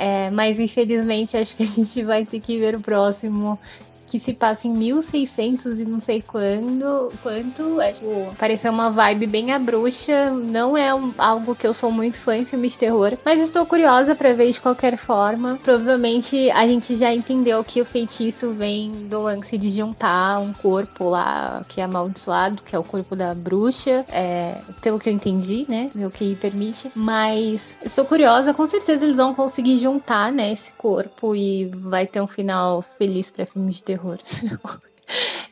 É, 0.00 0.30
mas 0.30 0.60
infelizmente 0.60 1.36
acho 1.36 1.56
que 1.56 1.64
a 1.64 1.66
gente 1.66 2.04
vai 2.04 2.24
ter 2.24 2.38
que 2.38 2.56
ver 2.56 2.76
o 2.76 2.80
próximo 2.80 3.58
que 4.08 4.18
se 4.18 4.32
passa 4.32 4.66
em 4.66 4.72
1600 4.72 5.80
e 5.80 5.84
não 5.84 6.00
sei 6.00 6.22
quando, 6.22 7.12
quanto. 7.22 7.78
É, 7.80 7.92
tipo, 7.92 8.34
pareceu 8.38 8.72
uma 8.72 8.90
vibe 8.90 9.26
bem 9.26 9.52
a 9.52 9.58
bruxa. 9.58 10.30
Não 10.30 10.76
é 10.76 10.94
um, 10.94 11.12
algo 11.18 11.54
que 11.54 11.66
eu 11.66 11.74
sou 11.74 11.90
muito 11.90 12.16
fã 12.16 12.36
em 12.36 12.46
filmes 12.46 12.72
de 12.72 12.78
terror, 12.78 13.18
mas 13.24 13.40
estou 13.40 13.66
curiosa 13.66 14.14
para 14.14 14.32
ver 14.32 14.50
de 14.50 14.60
qualquer 14.60 14.96
forma. 14.96 15.58
Provavelmente 15.62 16.50
a 16.52 16.66
gente 16.66 16.96
já 16.96 17.12
entendeu 17.12 17.62
que 17.62 17.82
o 17.82 17.84
feitiço 17.84 18.50
vem 18.52 19.08
do 19.08 19.22
lance 19.22 19.58
de 19.58 19.68
juntar 19.68 20.40
um 20.40 20.54
corpo 20.54 21.10
lá 21.10 21.62
que 21.68 21.80
é 21.80 21.84
amaldiçoado, 21.84 22.62
que 22.62 22.74
é 22.74 22.78
o 22.78 22.84
corpo 22.84 23.14
da 23.14 23.34
bruxa, 23.34 24.06
é, 24.08 24.56
pelo 24.80 24.98
que 24.98 25.08
eu 25.08 25.12
entendi, 25.12 25.66
né? 25.68 25.90
Meu 25.94 26.10
que 26.10 26.34
permite. 26.36 26.90
Mas 26.94 27.74
estou 27.84 28.06
curiosa, 28.06 28.54
com 28.54 28.64
certeza 28.64 29.04
eles 29.04 29.18
vão 29.18 29.34
conseguir 29.34 29.78
juntar, 29.78 30.32
né, 30.32 30.52
esse 30.52 30.72
corpo 30.72 31.36
e 31.36 31.66
vai 31.66 32.06
ter 32.06 32.20
um 32.20 32.26
final 32.26 32.80
feliz 32.80 33.30
para 33.30 33.44
filmes 33.44 33.76
de 33.76 33.82
terror 33.82 33.97
terror. 33.98 34.18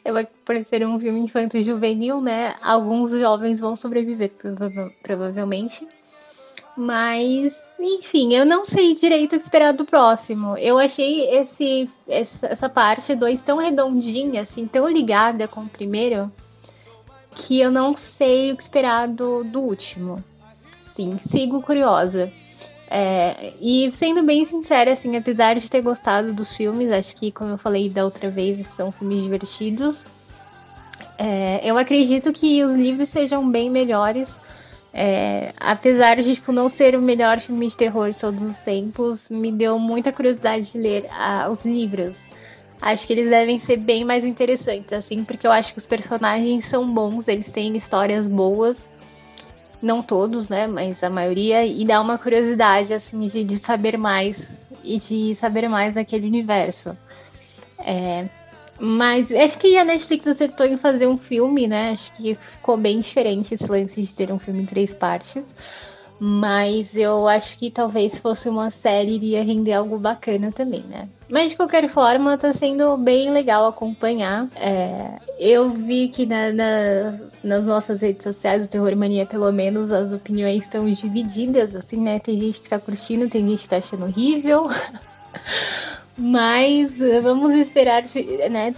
Vai 0.12 0.28
parecer 0.44 0.86
um 0.86 0.98
filme 1.00 1.20
infantil 1.20 1.62
juvenil, 1.62 2.20
né? 2.20 2.54
Alguns 2.62 3.10
jovens 3.10 3.58
vão 3.58 3.74
sobreviver, 3.74 4.30
prova 4.30 4.90
provavelmente. 5.02 5.88
Mas, 6.76 7.64
enfim, 7.80 8.34
eu 8.34 8.44
não 8.44 8.62
sei 8.62 8.94
direito 8.94 9.34
o 9.34 9.38
que 9.38 9.44
esperar 9.44 9.72
do 9.72 9.84
próximo. 9.84 10.58
Eu 10.58 10.78
achei 10.78 11.22
esse, 11.30 11.90
essa 12.06 12.68
parte 12.68 13.14
2 13.14 13.42
tão 13.42 13.56
redondinha, 13.56 14.42
assim, 14.42 14.66
tão 14.66 14.86
ligada 14.86 15.48
com 15.48 15.62
o 15.62 15.68
primeiro, 15.68 16.30
que 17.34 17.58
eu 17.58 17.70
não 17.70 17.96
sei 17.96 18.52
o 18.52 18.56
que 18.56 18.62
esperar 18.62 19.08
do, 19.08 19.42
do 19.42 19.60
último. 19.60 20.22
Sim, 20.84 21.18
sigo 21.18 21.62
curiosa. 21.62 22.30
É, 22.88 23.52
e 23.60 23.90
sendo 23.92 24.22
bem 24.22 24.44
sincera, 24.44 24.92
assim, 24.92 25.16
apesar 25.16 25.56
de 25.56 25.68
ter 25.68 25.80
gostado 25.80 26.32
dos 26.32 26.56
filmes, 26.56 26.90
acho 26.92 27.16
que, 27.16 27.32
como 27.32 27.50
eu 27.50 27.58
falei 27.58 27.88
da 27.88 28.04
outra 28.04 28.30
vez, 28.30 28.64
são 28.68 28.92
filmes 28.92 29.22
divertidos. 29.22 30.06
É, 31.18 31.60
eu 31.64 31.76
acredito 31.76 32.32
que 32.32 32.62
os 32.62 32.74
livros 32.74 33.08
sejam 33.08 33.48
bem 33.50 33.70
melhores. 33.70 34.38
É, 34.98 35.52
apesar 35.60 36.16
de 36.16 36.34
tipo, 36.36 36.52
não 36.52 36.68
ser 36.68 36.96
o 36.96 37.02
melhor 37.02 37.38
filme 37.38 37.68
de 37.68 37.76
terror 37.76 38.08
de 38.10 38.18
todos 38.18 38.42
os 38.42 38.60
tempos, 38.60 39.30
me 39.30 39.52
deu 39.52 39.78
muita 39.78 40.10
curiosidade 40.10 40.72
de 40.72 40.78
ler 40.78 41.06
ah, 41.10 41.48
os 41.50 41.60
livros. 41.60 42.26
Acho 42.80 43.06
que 43.06 43.12
eles 43.12 43.28
devem 43.28 43.58
ser 43.58 43.78
bem 43.78 44.04
mais 44.04 44.24
interessantes, 44.24 44.92
assim, 44.92 45.24
porque 45.24 45.46
eu 45.46 45.52
acho 45.52 45.72
que 45.72 45.78
os 45.78 45.86
personagens 45.86 46.66
são 46.66 46.90
bons, 46.90 47.26
eles 47.28 47.50
têm 47.50 47.76
histórias 47.76 48.28
boas 48.28 48.88
não 49.86 50.02
todos, 50.02 50.48
né, 50.48 50.66
mas 50.66 51.02
a 51.02 51.08
maioria, 51.08 51.64
e 51.64 51.84
dá 51.84 52.00
uma 52.00 52.18
curiosidade, 52.18 52.92
assim, 52.92 53.18
de, 53.20 53.44
de 53.44 53.56
saber 53.56 53.96
mais 53.96 54.66
e 54.84 54.98
de 54.98 55.34
saber 55.36 55.68
mais 55.68 55.94
daquele 55.94 56.26
universo. 56.26 56.96
É, 57.78 58.26
mas 58.78 59.32
acho 59.32 59.58
que 59.58 59.76
a 59.76 59.84
Netflix 59.84 60.26
acertou 60.26 60.66
em 60.66 60.76
fazer 60.76 61.06
um 61.06 61.16
filme, 61.16 61.66
né? 61.66 61.92
Acho 61.92 62.12
que 62.12 62.34
ficou 62.34 62.76
bem 62.76 62.98
diferente 62.98 63.54
esse 63.54 63.70
lance 63.70 64.00
de 64.02 64.14
ter 64.14 64.30
um 64.30 64.38
filme 64.38 64.62
em 64.62 64.66
três 64.66 64.94
partes. 64.94 65.54
Mas 66.18 66.96
eu 66.96 67.28
acho 67.28 67.58
que 67.58 67.70
talvez 67.70 68.18
fosse 68.18 68.48
uma 68.48 68.70
série 68.70 69.16
iria 69.16 69.44
render 69.44 69.74
algo 69.74 69.98
bacana 69.98 70.50
também, 70.50 70.82
né? 70.88 71.08
Mas 71.30 71.50
de 71.50 71.56
qualquer 71.56 71.88
forma, 71.88 72.38
tá 72.38 72.52
sendo 72.52 72.96
bem 72.96 73.30
legal 73.30 73.66
acompanhar. 73.66 74.48
É, 74.56 75.18
eu 75.38 75.68
vi 75.68 76.08
que 76.08 76.24
na, 76.24 76.52
na, 76.52 77.18
nas 77.42 77.66
nossas 77.66 78.00
redes 78.00 78.22
sociais, 78.22 78.64
o 78.64 78.70
Terror 78.70 78.96
Mania, 78.96 79.26
pelo 79.26 79.50
menos, 79.52 79.90
as 79.90 80.12
opiniões 80.12 80.62
estão 80.62 80.90
divididas, 80.90 81.74
assim, 81.74 81.98
né? 81.98 82.18
Tem 82.18 82.38
gente 82.38 82.60
que 82.60 82.68
tá 82.68 82.78
curtindo, 82.78 83.28
tem 83.28 83.46
gente 83.46 83.62
que 83.62 83.68
tá 83.68 83.76
achando 83.76 84.04
horrível. 84.04 84.66
Mas 86.18 86.98
eh, 86.98 87.20
vamos 87.20 87.54
esperar, 87.54 88.02
né, 88.50 88.74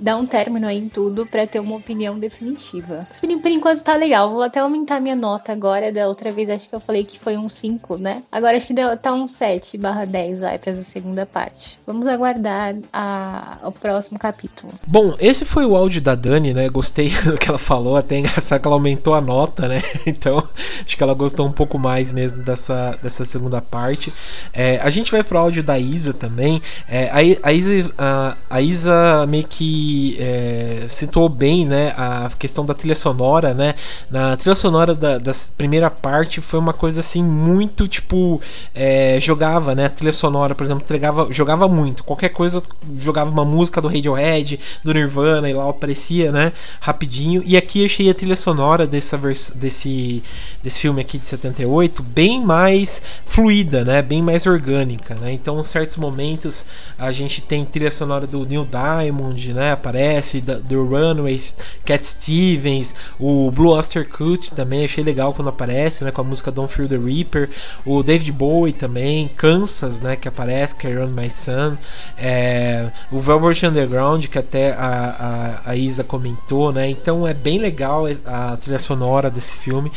dar 0.00 0.16
um 0.16 0.26
término 0.26 0.66
aí 0.66 0.78
em 0.78 0.88
tudo 0.88 1.24
para 1.24 1.46
ter 1.46 1.60
uma 1.60 1.76
opinião 1.76 2.18
definitiva. 2.18 3.06
Por 3.20 3.50
enquanto 3.50 3.82
tá 3.82 3.94
legal. 3.94 4.30
Vou 4.32 4.42
até 4.42 4.60
aumentar 4.60 5.00
minha 5.00 5.14
nota 5.14 5.52
agora. 5.52 5.92
Da 5.92 6.08
outra 6.08 6.32
vez 6.32 6.50
acho 6.50 6.68
que 6.68 6.74
eu 6.74 6.80
falei 6.80 7.04
que 7.04 7.18
foi 7.18 7.36
um 7.36 7.48
5, 7.48 7.98
né? 7.98 8.22
Agora 8.32 8.56
acho 8.56 8.66
que 8.66 8.74
tá 9.00 9.12
um 9.12 9.28
7 9.28 9.78
barra 9.78 10.04
10 10.04 10.40
vai 10.40 10.58
pra 10.58 10.72
essa 10.72 10.82
segunda 10.82 11.24
parte. 11.24 11.78
Vamos 11.86 12.06
aguardar 12.06 12.74
a, 12.92 13.58
o 13.64 13.72
próximo 13.72 14.18
capítulo. 14.18 14.72
Bom, 14.86 15.14
esse 15.20 15.44
foi 15.44 15.64
o 15.64 15.76
áudio 15.76 16.02
da 16.02 16.14
Dani, 16.14 16.52
né? 16.52 16.68
Gostei 16.68 17.10
do 17.24 17.36
que 17.36 17.48
ela 17.48 17.58
falou. 17.58 17.96
Até 17.96 18.18
engraçado 18.18 18.60
que 18.60 18.66
ela 18.66 18.76
aumentou 18.76 19.14
a 19.14 19.20
nota, 19.20 19.68
né? 19.68 19.80
Então 20.06 20.42
acho 20.84 20.96
que 20.96 21.02
ela 21.02 21.14
gostou 21.14 21.46
um 21.46 21.52
pouco 21.52 21.78
mais 21.78 22.10
mesmo 22.12 22.42
dessa, 22.42 22.98
dessa 23.02 23.24
segunda 23.24 23.60
parte. 23.60 24.12
É, 24.52 24.80
a 24.82 24.90
gente 24.90 25.12
vai 25.12 25.22
pro 25.22 25.38
áudio 25.38 25.62
da 25.62 25.78
Isa 25.78 26.12
também 26.12 26.39
também. 26.40 26.62
É, 26.88 27.10
a, 27.42 27.52
Isa, 27.52 27.92
a, 27.98 28.36
a, 28.48 28.62
Isa 28.62 29.26
meio 29.28 29.44
que 29.44 30.16
é, 30.18 30.86
situou 30.88 31.28
bem 31.28 31.66
né, 31.66 31.92
a 31.96 32.30
questão 32.38 32.64
da 32.64 32.72
trilha 32.72 32.94
sonora, 32.94 33.52
né? 33.52 33.74
Na 34.10 34.36
trilha 34.36 34.54
sonora 34.54 34.94
da, 34.94 35.18
da 35.18 35.32
primeira 35.56 35.90
parte 35.90 36.40
foi 36.40 36.58
uma 36.58 36.72
coisa 36.72 37.00
assim 37.00 37.22
muito 37.22 37.86
tipo. 37.86 38.40
É, 38.74 39.18
jogava, 39.20 39.74
né? 39.74 39.86
A 39.86 39.90
trilha 39.90 40.12
sonora, 40.12 40.54
por 40.54 40.64
exemplo, 40.64 40.82
entregava, 40.82 41.30
jogava 41.30 41.68
muito. 41.68 42.02
Qualquer 42.02 42.30
coisa 42.30 42.62
jogava 42.98 43.30
uma 43.30 43.44
música 43.44 43.80
do 43.80 43.88
Radiohead, 43.88 44.58
do 44.82 44.94
Nirvana 44.94 45.50
e 45.50 45.52
lá 45.52 45.68
aparecia, 45.68 46.32
né? 46.32 46.52
Rapidinho. 46.80 47.42
E 47.44 47.56
aqui 47.56 47.84
achei 47.84 48.08
a 48.10 48.14
trilha 48.14 48.36
sonora 48.36 48.86
dessa 48.86 49.18
desse, 49.54 50.22
desse 50.62 50.80
filme 50.80 51.00
aqui 51.00 51.18
de 51.18 51.28
78 51.28 52.02
bem 52.02 52.44
mais 52.44 53.02
fluida, 53.26 53.84
né? 53.84 54.00
Bem 54.00 54.22
mais 54.22 54.46
orgânica, 54.46 55.14
né? 55.14 55.32
Então, 55.32 55.62
certos 55.62 55.96
momentos 55.98 56.29
momentos. 56.30 56.64
A 56.98 57.10
gente 57.12 57.42
tem 57.42 57.64
trilha 57.64 57.90
sonora 57.90 58.26
do 58.26 58.44
Neil 58.44 58.66
Diamond, 58.66 59.54
né? 59.54 59.72
Aparece, 59.72 60.40
do 60.40 60.84
Runaways, 60.84 61.56
Cat 61.84 62.06
Stevens, 62.06 62.94
o 63.18 63.50
Blue 63.50 63.70
Oyster 63.70 64.08
Cult 64.08 64.54
também, 64.54 64.84
achei 64.84 65.02
legal 65.02 65.34
quando 65.34 65.48
aparece, 65.48 66.04
né? 66.04 66.10
Com 66.10 66.20
a 66.20 66.24
música 66.24 66.50
Don't 66.50 66.72
Fear 66.72 66.88
the 66.88 66.98
Reaper. 66.98 67.50
O 67.84 68.02
David 68.02 68.32
Bowie 68.32 68.72
também, 68.72 69.28
Kansas, 69.28 70.00
né? 70.00 70.16
Que 70.16 70.28
aparece, 70.28 70.74
Carry 70.76 70.98
On 70.98 71.08
My 71.08 71.30
Son. 71.30 71.76
É, 72.16 72.90
o 73.10 73.18
Velvet 73.18 73.66
Underground, 73.66 74.26
que 74.26 74.38
até 74.38 74.72
a, 74.72 75.60
a, 75.64 75.70
a 75.70 75.76
Isa 75.76 76.04
comentou, 76.04 76.72
né? 76.72 76.88
Então 76.88 77.26
é 77.26 77.34
bem 77.34 77.58
legal 77.58 78.04
a 78.24 78.56
trilha 78.56 78.78
sonora 78.78 79.30
desse 79.30 79.56
filme 79.56 79.90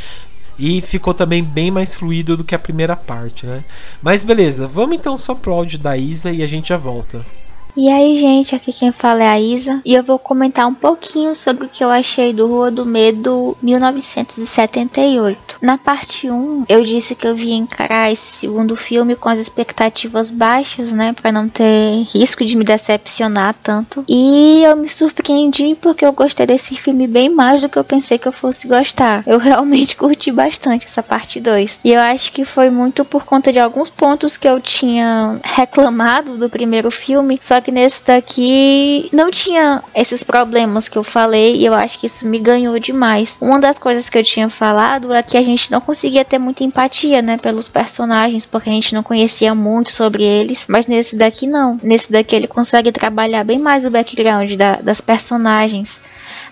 e 0.58 0.82
ficou 0.82 1.14
também 1.14 1.44
bem 1.44 1.72
mais 1.72 1.98
fluido 1.98 2.38
do 2.38 2.44
que 2.44 2.56
a 2.56 2.60
primeira 2.60 2.96
parte, 2.96 3.46
né? 3.46 3.64
Mas 4.02 4.24
beleza, 4.24 4.68
vamos 4.68 4.96
então 4.96 5.18
só 5.18 5.34
pro 5.34 5.54
áudio 5.54 5.80
da 5.80 5.98
Isa 5.98 6.32
e 6.32 6.44
a 6.44 6.48
gente 6.48 6.70
já 6.70 6.78
volta. 6.78 7.26
E 7.76 7.90
aí, 7.90 8.16
gente, 8.18 8.54
aqui 8.54 8.72
quem 8.72 8.92
fala 8.92 9.24
é 9.24 9.28
a 9.28 9.40
Isa 9.40 9.82
e 9.84 9.96
eu 9.96 10.04
vou 10.04 10.20
comentar 10.20 10.68
um 10.68 10.76
pouquinho 10.76 11.34
sobre 11.34 11.66
o 11.66 11.70
que 11.70 11.84
eu 11.84 11.90
achei 11.90 12.32
do 12.32 12.46
Rua 12.46 12.70
do 12.70 12.86
Medo 12.86 13.58
1978. 13.64 15.58
Na 15.60 15.76
parte 15.76 16.30
1, 16.30 16.66
eu 16.70 16.84
disse 16.84 17.16
que 17.16 17.26
eu 17.26 17.36
via 17.36 17.56
encarar 17.56 18.12
esse 18.12 18.42
segundo 18.42 18.76
filme 18.76 19.16
com 19.16 19.28
as 19.28 19.40
expectativas 19.40 20.30
baixas, 20.30 20.94
né, 20.94 21.14
para 21.14 21.32
não 21.32 21.50
ter 21.50 22.04
risco 22.14 22.46
de 22.46 22.56
me 22.56 22.64
decepcionar 22.64 23.56
tanto. 23.64 24.06
E 24.08 24.62
eu 24.64 24.76
me 24.76 24.88
surpreendi 24.88 25.76
porque 25.82 26.06
eu 26.06 26.14
gostei 26.14 26.46
desse 26.46 26.76
filme 26.76 27.08
bem 27.08 27.28
mais 27.28 27.64
do 27.64 27.70
que 27.70 27.80
eu 27.80 27.84
pensei 27.84 28.20
que 28.20 28.28
eu 28.28 28.32
fosse 28.32 28.68
gostar. 28.68 29.24
Eu 29.26 29.40
realmente 29.42 29.96
curti 29.96 30.32
bastante 30.32 30.86
essa 30.86 31.02
parte 31.02 31.40
2. 31.40 31.80
E 31.84 31.92
eu 31.92 32.00
acho 32.00 32.32
que 32.32 32.46
foi 32.46 32.70
muito 32.70 33.04
por 33.04 33.26
conta 33.26 33.52
de 33.52 33.60
alguns 33.60 33.90
pontos 33.90 34.38
que 34.38 34.48
eu 34.48 34.62
tinha 34.62 35.40
reclamado 35.44 36.38
do 36.38 36.48
primeiro 36.48 36.92
filme, 36.92 37.40
só 37.42 37.63
que 37.64 37.72
nesse 37.72 38.04
daqui 38.04 39.10
não 39.12 39.32
tinha 39.32 39.82
esses 39.96 40.24
problemas 40.24 40.88
que 40.88 40.98
eu 40.98 41.04
falei 41.04 41.56
e 41.56 41.66
eu 41.66 41.74
acho 41.74 41.98
que 41.98 42.06
isso 42.06 42.28
me 42.28 42.38
ganhou 42.38 42.78
demais. 42.78 43.38
Uma 43.42 43.60
das 43.60 43.80
coisas 43.80 44.10
que 44.10 44.18
eu 44.18 44.24
tinha 44.24 44.50
falado 44.50 45.14
é 45.14 45.24
que 45.24 45.38
a 45.38 45.42
gente 45.42 45.72
não 45.72 45.82
conseguia 45.82 46.24
ter 46.24 46.38
muita 46.38 46.64
empatia, 46.64 47.22
né, 47.22 47.38
pelos 47.38 47.68
personagens, 47.68 48.46
porque 48.46 48.70
a 48.70 48.74
gente 48.74 48.94
não 48.94 49.02
conhecia 49.02 49.56
muito 49.56 49.94
sobre 49.94 50.24
eles, 50.24 50.66
mas 50.70 50.86
nesse 50.86 51.16
daqui 51.16 51.48
não. 51.48 51.80
Nesse 51.82 52.12
daqui 52.12 52.36
ele 52.36 52.48
consegue 52.48 52.92
trabalhar 52.92 53.44
bem 53.44 53.58
mais 53.58 53.86
o 53.86 53.90
background 53.90 54.52
da, 54.54 54.76
das 54.76 55.02
personagens 55.02 56.02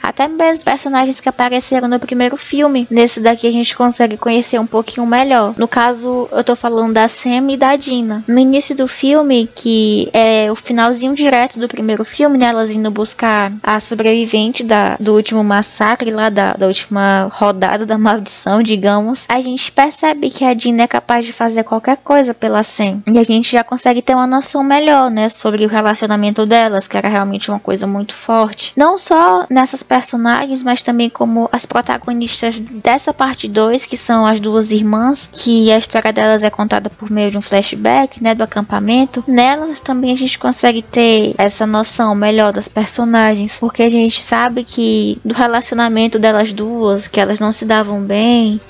até 0.01 0.27
mesmo 0.27 0.65
personagens 0.65 1.19
que 1.19 1.29
apareceram 1.29 1.87
no 1.87 1.99
primeiro 1.99 2.37
filme. 2.37 2.87
Nesse 2.89 3.19
daqui 3.19 3.47
a 3.47 3.51
gente 3.51 3.75
consegue 3.75 4.17
conhecer 4.17 4.59
um 4.59 4.65
pouquinho 4.65 5.05
melhor. 5.05 5.53
No 5.57 5.67
caso, 5.67 6.27
eu 6.31 6.43
tô 6.43 6.55
falando 6.55 6.93
da 6.93 7.07
Sam 7.07 7.51
e 7.51 7.57
da 7.57 7.75
Dina. 7.75 8.23
No 8.27 8.39
início 8.39 8.75
do 8.75 8.87
filme, 8.87 9.49
que 9.53 10.09
é 10.13 10.51
o 10.51 10.55
finalzinho 10.55 11.13
direto 11.13 11.59
do 11.59 11.67
primeiro 11.67 12.03
filme, 12.03 12.37
né? 12.37 12.47
Elas 12.47 12.71
indo 12.71 12.89
buscar 12.91 13.51
a 13.63 13.79
sobrevivente 13.79 14.63
da, 14.63 14.95
do 14.99 15.13
último 15.13 15.43
massacre 15.43 16.11
lá, 16.11 16.29
da, 16.29 16.53
da 16.53 16.67
última 16.67 17.29
rodada 17.31 17.85
da 17.85 17.97
maldição, 17.97 18.61
digamos. 18.61 19.25
A 19.27 19.41
gente 19.41 19.71
percebe 19.71 20.29
que 20.29 20.43
a 20.43 20.53
Dina 20.53 20.83
é 20.83 20.87
capaz 20.87 21.25
de 21.25 21.33
fazer 21.33 21.63
qualquer 21.63 21.97
coisa 21.97 22.33
pela 22.33 22.63
Sam. 22.63 23.01
E 23.11 23.19
a 23.19 23.23
gente 23.23 23.51
já 23.51 23.63
consegue 23.63 24.01
ter 24.01 24.15
uma 24.15 24.27
noção 24.27 24.63
melhor, 24.63 25.09
né? 25.09 25.29
Sobre 25.29 25.65
o 25.65 25.69
relacionamento 25.69 26.45
delas, 26.45 26.87
que 26.87 26.97
era 26.97 27.09
realmente 27.09 27.49
uma 27.49 27.59
coisa 27.59 27.85
muito 27.85 28.13
forte. 28.13 28.73
Não 28.75 28.97
só 28.97 29.45
nessas 29.49 29.83
personagens, 29.91 30.63
mas 30.63 30.81
também 30.81 31.09
como 31.09 31.49
as 31.51 31.65
protagonistas 31.65 32.61
dessa 32.61 33.13
parte 33.13 33.45
2, 33.45 33.85
que 33.85 33.97
são 33.97 34.25
as 34.25 34.39
duas 34.39 34.71
irmãs, 34.71 35.29
que 35.29 35.69
a 35.69 35.77
história 35.77 36.13
delas 36.13 36.43
é 36.43 36.49
contada 36.49 36.89
por 36.89 37.11
meio 37.11 37.29
de 37.29 37.37
um 37.37 37.41
flashback, 37.41 38.23
né, 38.23 38.33
do 38.33 38.41
acampamento. 38.41 39.21
Nelas 39.27 39.81
também 39.81 40.13
a 40.13 40.15
gente 40.15 40.39
consegue 40.39 40.81
ter 40.81 41.35
essa 41.37 41.67
noção 41.67 42.15
melhor 42.15 42.53
das 42.53 42.69
personagens, 42.69 43.57
porque 43.59 43.83
a 43.83 43.89
gente 43.89 44.21
sabe 44.21 44.63
que 44.63 45.19
do 45.25 45.33
relacionamento 45.33 46.17
delas 46.17 46.53
duas, 46.53 47.05
que 47.05 47.19
elas 47.19 47.41
não 47.41 47.51
se 47.51 47.65
davam 47.65 48.01
bem, 48.01 48.61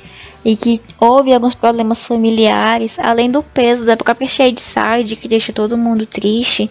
e 0.43 0.57
que 0.57 0.81
houve 0.99 1.31
alguns 1.31 1.53
problemas 1.53 2.03
familiares, 2.03 2.97
além 2.97 3.29
do 3.29 3.43
peso 3.43 3.85
da 3.85 3.95
própria 3.95 4.27
Shadeside, 4.27 5.15
que 5.15 5.27
deixa 5.27 5.53
todo 5.53 5.77
mundo 5.77 6.03
triste. 6.03 6.67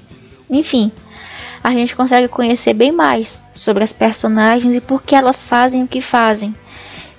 Enfim, 0.51 0.91
a 1.63 1.71
gente 1.71 1.95
consegue 1.95 2.29
conhecer 2.29 2.75
bem 2.75 2.93
mais 2.93 3.43
sobre 3.55 3.85
as 3.85 3.93
personagens 3.93 4.75
e 4.75 4.81
por 4.81 5.03
que 5.03 5.15
elas 5.15 5.43
fazem 5.43 5.83
o 5.83 5.89
que 5.89 6.01
fazem. 6.01 6.55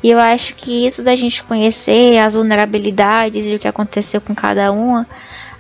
E 0.04 0.10
eu 0.10 0.20
acho 0.20 0.56
que 0.56 0.86
isso 0.86 1.04
da 1.04 1.16
gente 1.16 1.44
conhecer 1.44 2.18
as 2.18 2.34
vulnerabilidades 2.34 3.46
e 3.46 3.56
o 3.56 3.60
que 3.60 3.68
aconteceu 3.68 4.20
com 4.20 4.34
cada 4.34 4.72
uma 4.72 5.08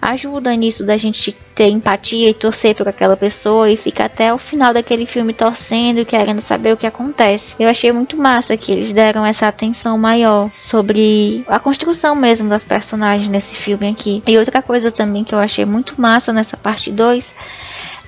ajuda 0.02 0.56
nisso 0.56 0.84
da 0.84 0.98
gente 0.98 1.32
ter 1.54 1.70
empatia 1.70 2.30
e 2.30 2.34
torcer 2.34 2.74
por 2.74 2.88
aquela 2.88 3.16
pessoa 3.16 3.70
e 3.70 3.78
ficar 3.78 4.06
até 4.06 4.34
o 4.34 4.38
final 4.38 4.74
daquele 4.74 5.06
filme 5.06 5.32
torcendo 5.32 6.00
e 6.00 6.06
querendo 6.06 6.42
saber 6.42 6.74
o 6.74 6.78
que 6.78 6.88
acontece. 6.88 7.56
Eu 7.60 7.70
achei 7.70 7.92
muito 7.92 8.18
massa 8.18 8.58
que 8.58 8.72
eles 8.72 8.92
deram 8.92 9.24
essa 9.24 9.48
atenção 9.48 9.98
maior 9.98 10.50
sobre 10.54 11.46
a 11.48 11.60
construção 11.60 12.16
mesmo 12.16 12.50
das 12.50 12.66
personagens 12.66 13.30
nesse 13.30 13.54
filme 13.54 13.88
aqui. 13.90 14.24
E 14.26 14.38
outra 14.40 14.62
coisa 14.62 14.90
também 14.90 15.24
que 15.24 15.36
eu 15.36 15.40
achei 15.40 15.66
muito 15.66 16.02
massa 16.02 16.34
nessa 16.34 16.58
parte 16.58 16.92
2 16.92 17.36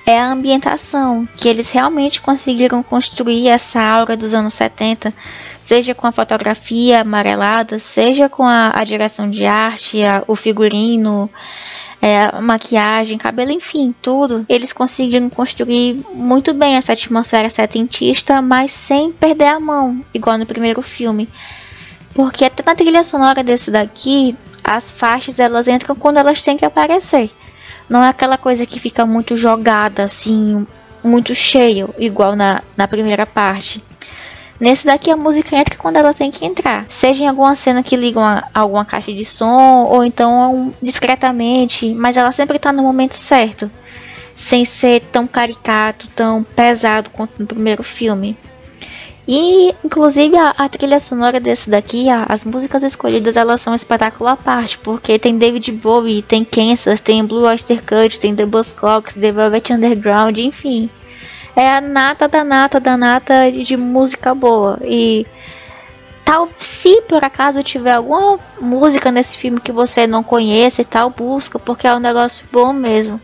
é 0.06 0.18
a 0.18 0.30
ambientação, 0.30 1.26
que 1.36 1.48
eles 1.48 1.70
realmente 1.70 2.20
conseguiram 2.20 2.82
construir 2.82 3.48
essa 3.48 3.80
aura 3.80 4.16
dos 4.16 4.34
anos 4.34 4.54
70, 4.54 5.12
seja 5.62 5.94
com 5.94 6.06
a 6.06 6.12
fotografia 6.12 7.00
amarelada, 7.00 7.78
seja 7.78 8.28
com 8.28 8.42
a, 8.42 8.70
a 8.74 8.84
direção 8.84 9.30
de 9.30 9.46
arte, 9.46 10.02
a, 10.02 10.22
o 10.26 10.36
figurino, 10.36 11.30
é, 12.02 12.38
maquiagem, 12.38 13.16
cabelo, 13.16 13.50
enfim, 13.50 13.94
tudo. 14.02 14.44
Eles 14.46 14.74
conseguiram 14.74 15.30
construir 15.30 16.04
muito 16.12 16.52
bem 16.52 16.76
essa 16.76 16.92
atmosfera 16.92 17.48
setentista, 17.48 18.42
mas 18.42 18.72
sem 18.72 19.10
perder 19.10 19.46
a 19.46 19.60
mão, 19.60 20.04
igual 20.12 20.36
no 20.36 20.44
primeiro 20.44 20.82
filme. 20.82 21.26
Porque 22.12 22.44
até 22.44 22.62
na 22.62 22.74
trilha 22.74 23.02
sonora 23.02 23.42
desse 23.42 23.70
daqui, 23.70 24.36
as 24.62 24.90
faixas 24.90 25.40
elas 25.40 25.66
entram 25.66 25.96
quando 25.96 26.18
elas 26.18 26.42
têm 26.42 26.58
que 26.58 26.64
aparecer. 26.64 27.30
Não 27.88 28.02
é 28.02 28.08
aquela 28.08 28.38
coisa 28.38 28.66
que 28.66 28.80
fica 28.80 29.04
muito 29.04 29.36
jogada, 29.36 30.04
assim, 30.04 30.66
muito 31.02 31.34
cheio, 31.34 31.94
igual 31.98 32.34
na, 32.34 32.62
na 32.76 32.88
primeira 32.88 33.26
parte. 33.26 33.82
Nesse 34.58 34.86
daqui 34.86 35.10
a 35.10 35.16
música 35.16 35.56
entra 35.56 35.76
quando 35.76 35.96
ela 35.96 36.14
tem 36.14 36.30
que 36.30 36.46
entrar. 36.46 36.86
Seja 36.88 37.24
em 37.24 37.28
alguma 37.28 37.54
cena 37.54 37.82
que 37.82 37.96
liga 37.96 38.20
a 38.20 38.60
alguma 38.60 38.84
caixa 38.84 39.12
de 39.12 39.24
som, 39.24 39.84
ou 39.84 40.04
então 40.04 40.72
discretamente, 40.80 41.92
mas 41.92 42.16
ela 42.16 42.32
sempre 42.32 42.56
está 42.56 42.72
no 42.72 42.82
momento 42.82 43.14
certo. 43.14 43.70
Sem 44.36 44.64
ser 44.64 45.00
tão 45.12 45.26
caricato, 45.26 46.08
tão 46.08 46.42
pesado 46.42 47.10
quanto 47.10 47.32
no 47.38 47.46
primeiro 47.46 47.82
filme. 47.82 48.38
E, 49.26 49.74
inclusive, 49.82 50.36
a, 50.36 50.50
a, 50.50 50.68
trilha 50.68 51.00
sonora 51.00 51.40
desse 51.40 51.70
daqui, 51.70 52.10
a, 52.10 52.26
as 52.28 52.44
músicas 52.44 52.82
escolhidas, 52.82 53.36
elas 53.36 53.60
são 53.60 53.72
um 53.72 53.76
espetáculo 53.76 54.28
à 54.28 54.36
parte, 54.36 54.78
porque 54.78 55.18
tem 55.18 55.38
David 55.38 55.72
Bowie, 55.72 56.20
tem 56.20 56.44
Kansas, 56.44 57.00
tem 57.00 57.24
Blue 57.24 57.46
Oyster 57.46 57.82
Cult, 57.82 58.20
tem 58.20 58.34
The 58.34 58.44
Buzzcocks, 58.44 59.14
The 59.14 59.32
Velvet 59.32 59.72
Underground, 59.72 60.38
enfim. 60.38 60.90
É 61.56 61.76
a 61.76 61.80
nata 61.80 62.28
da 62.28 62.44
nata 62.44 62.78
da 62.78 62.96
nata 62.96 63.50
de 63.50 63.76
música 63.76 64.34
boa. 64.34 64.78
E 64.84 65.26
tal, 66.24 66.48
se 66.58 67.00
por 67.02 67.24
acaso 67.24 67.62
tiver 67.62 67.92
alguma 67.92 68.38
música 68.60 69.10
nesse 69.10 69.38
filme 69.38 69.60
que 69.60 69.72
você 69.72 70.06
não 70.06 70.22
conhece 70.22 70.82
e 70.82 70.84
tal, 70.84 71.08
busca, 71.08 71.58
porque 71.58 71.86
é 71.86 71.94
um 71.94 72.00
negócio 72.00 72.44
bom 72.52 72.72
mesmo. 72.72 73.20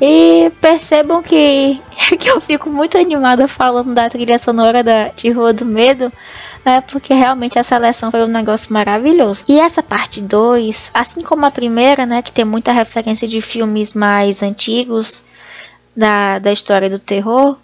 E 0.00 0.50
percebam 0.60 1.22
que, 1.22 1.80
que 2.18 2.30
eu 2.30 2.40
fico 2.40 2.70
muito 2.70 2.96
animada 2.96 3.48
falando 3.48 3.94
da 3.94 4.08
trilha 4.08 4.38
sonora 4.38 4.82
da, 4.82 5.08
de 5.08 5.30
Rua 5.30 5.52
do 5.52 5.66
Medo, 5.66 6.12
né, 6.64 6.80
porque 6.82 7.12
realmente 7.14 7.58
a 7.58 7.62
seleção 7.62 8.10
foi 8.10 8.22
um 8.22 8.28
negócio 8.28 8.72
maravilhoso. 8.72 9.44
E 9.48 9.58
essa 9.58 9.82
parte 9.82 10.20
2, 10.20 10.90
assim 10.94 11.22
como 11.22 11.44
a 11.44 11.50
primeira, 11.50 12.06
né, 12.06 12.22
que 12.22 12.32
tem 12.32 12.44
muita 12.44 12.72
referência 12.72 13.26
de 13.26 13.40
filmes 13.40 13.94
mais 13.94 14.42
antigos 14.42 15.22
da, 15.96 16.38
da 16.38 16.52
história 16.52 16.88
do 16.88 16.98
terror, 16.98 17.56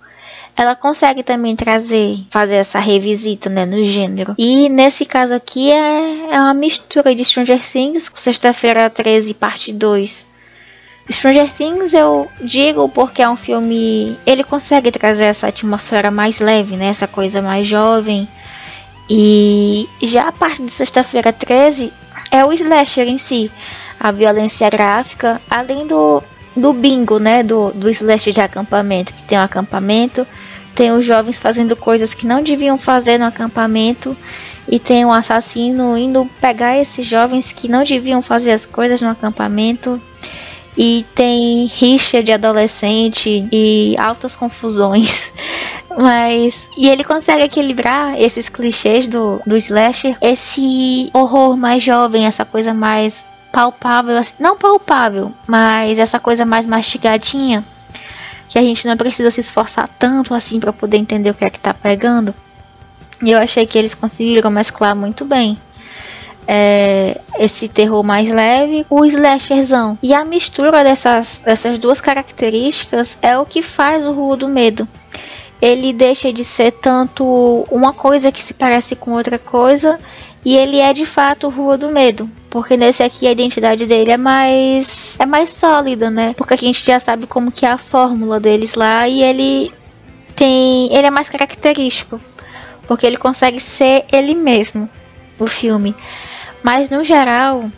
ela 0.57 0.77
consegue 0.77 1.23
também 1.23 1.57
trazer, 1.57 2.17
fazer 2.31 2.57
essa 2.57 2.79
revisita, 2.79 3.51
né, 3.51 3.67
no 3.67 3.85
gênero. 3.85 4.35
E 4.39 4.69
nesse 4.69 5.05
caso 5.05 5.35
aqui 5.35 5.71
é, 5.71 6.35
é 6.35 6.41
uma 6.41 6.55
mistura 6.55 7.15
de 7.15 7.25
Stranger 7.25 7.61
Things, 7.61 8.11
Sexta-feira 8.15 8.89
13, 8.89 9.35
parte 9.35 9.73
2, 9.73 10.34
Stranger 11.11 11.53
Things 11.53 11.93
eu 11.93 12.31
digo 12.41 12.89
porque 12.89 13.23
é 13.23 13.29
um 13.29 13.37
filme. 13.37 14.19
Ele 14.25 14.43
consegue 14.43 14.91
trazer 14.91 15.25
essa 15.25 15.49
atmosfera 15.49 16.11
mais 16.11 16.41
leve, 16.41 16.77
né? 16.77 16.87
Essa 16.87 17.07
coisa 17.07 17.43
mais 17.43 17.67
jovem. 17.67 18.27
E 19.09 19.87
já 20.03 20.29
a 20.29 20.33
parte 20.33 20.63
de 20.63 20.73
sexta-feira 20.73 21.31
13 21.31 21.93
é 22.31 22.43
o 22.45 22.53
slasher 22.53 23.07
em 23.07 23.19
si. 23.19 23.53
A 24.01 24.11
violência 24.11 24.69
gráfica, 24.71 25.41
além 25.49 25.87
do, 25.87 26.23
do 26.57 26.73
bingo, 26.73 27.19
né? 27.19 27.43
Do, 27.43 27.71
do 27.73 27.91
slasher 27.91 28.33
de 28.33 28.41
acampamento, 28.41 29.13
que 29.13 29.25
tem 29.25 29.39
um 29.39 29.43
acampamento. 29.43 30.27
Tem 30.75 30.91
os 30.91 31.05
jovens 31.05 31.39
fazendo 31.39 31.77
coisas 31.77 32.15
que 32.15 32.27
não 32.27 32.43
deviam 32.43 32.79
fazer 32.79 33.19
no 33.19 33.27
acampamento. 33.27 34.17
E 34.67 34.79
tem 34.79 35.05
um 35.05 35.13
assassino 35.13 35.99
indo 35.99 36.29
pegar 36.41 36.79
esses 36.79 37.05
jovens 37.05 37.53
que 37.53 37.69
não 37.69 37.85
deviam 37.85 38.23
fazer 38.23 38.53
as 38.53 38.65
coisas 38.65 39.03
no 39.03 39.11
acampamento 39.11 40.01
e 40.77 41.05
tem 41.15 41.67
rixa 41.67 42.23
de 42.23 42.33
adolescente 42.33 43.47
e 43.53 43.95
altas 43.99 44.35
confusões. 44.35 45.33
Mas. 45.97 46.69
E 46.77 46.89
ele 46.89 47.05
consegue 47.05 47.45
equilibrar 47.45 48.21
esses 48.21 48.49
clichês 48.49 49.07
do, 49.07 49.41
do 49.47 49.57
slasher, 49.57 50.17
esse 50.21 51.09
horror 51.13 51.57
mais 51.57 51.83
jovem, 51.83 52.27
essa 52.27 52.45
coisa 52.45 52.75
mais 52.75 53.25
palpável, 53.53 54.17
assim, 54.17 54.35
não 54.41 54.57
palpável, 54.59 55.33
mas 55.47 55.97
essa 55.97 56.19
coisa 56.19 56.45
mais 56.45 56.67
mastigadinha, 56.67 57.65
que 58.49 58.59
a 58.59 58.63
gente 58.63 58.85
não 58.85 58.97
precisa 58.97 59.31
se 59.31 59.39
esforçar 59.39 59.89
tanto 59.97 60.35
assim 60.35 60.59
para 60.59 60.73
poder 60.73 60.97
entender 60.97 61.31
o 61.31 61.35
que 61.35 61.45
é 61.45 61.51
que 61.51 61.61
tá 61.61 61.73
pegando. 61.73 62.35
E 63.23 63.31
eu 63.31 63.39
achei 63.39 63.65
que 63.65 63.79
eles 63.79 63.95
conseguiram 63.95 64.51
mesclar 64.51 64.97
muito 64.97 65.25
bem 65.25 65.57
é, 66.47 67.21
esse 67.39 67.69
terror 67.69 68.03
mais 68.03 68.31
leve, 68.31 68.87
o 68.91 69.05
slasherzão. 69.05 69.99
E 70.03 70.15
a 70.15 70.25
mistura 70.25 70.85
dessas, 70.85 71.43
dessas 71.45 71.79
duas 71.79 72.01
características 72.01 73.17
é 73.23 73.39
o 73.39 73.47
que 73.47 73.63
faz 73.63 74.07
o 74.07 74.13
Rua 74.13 74.37
do 74.37 74.49
Medo. 74.49 74.87
Ele 75.61 75.93
deixa 75.93 76.33
de 76.33 76.45
ser 76.45 76.73
tanto 76.73 77.67
uma 77.71 77.93
coisa 77.93 78.31
que 78.31 78.43
se 78.43 78.55
parece 78.55 78.95
com 78.95 79.13
outra 79.13 79.39
coisa 79.39 79.99
e 80.45 80.57
ele 80.57 80.79
é 80.79 80.93
de 80.93 81.07
fato 81.07 81.49
Rua 81.49 81.79
do 81.79 81.89
Medo. 81.91 82.31
Porque 82.51 82.77
nesse 82.77 83.03
aqui 83.03 83.27
a 83.27 83.33
identidade 83.33 83.87
dele 83.87 84.13
é 84.13 84.17
mais 84.17 85.17
é 85.19 85.27
mais 85.27 85.51
sólida, 85.51 86.11
né? 86.11 86.35
Porque 86.37 86.55
a 86.55 86.57
gente 86.57 86.85
já 86.85 87.01
sabe 87.01 87.27
como 87.27 87.51
que 87.51 87.67
é 87.67 87.71
a 87.71 87.79
fórmula 87.79 88.39
deles 88.39 88.75
lá 88.75 89.09
e 89.09 89.23
ele 89.23 89.73
tem 90.37 90.95
ele 90.95 91.07
é 91.07 91.11
mais 91.11 91.29
característico, 91.29 92.21
porque 92.87 93.07
ele 93.07 93.17
consegue 93.17 93.59
ser 93.59 94.05
ele 94.13 94.35
mesmo, 94.35 94.89
o 95.39 95.47
filme. 95.47 95.97
Mas 96.65 96.89
no 96.89 97.05
geral, 97.05 97.71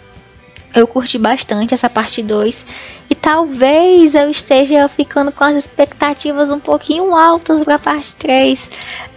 eu 0.73 0.87
curti 0.87 1.19
bastante 1.19 1.75
essa 1.75 1.91
parte 1.91 2.23
2 2.23 2.65
e 3.11 3.17
talvez 3.17 4.15
eu 4.15 4.31
esteja 4.31 4.87
ficando 4.87 5.33
com 5.33 5.43
as 5.43 5.57
expectativas 5.57 6.51
um 6.51 6.61
pouquinho 6.61 7.13
altas 7.13 7.65
para 7.65 7.75
a 7.75 7.79
parte 7.81 8.15
3. 8.15 8.71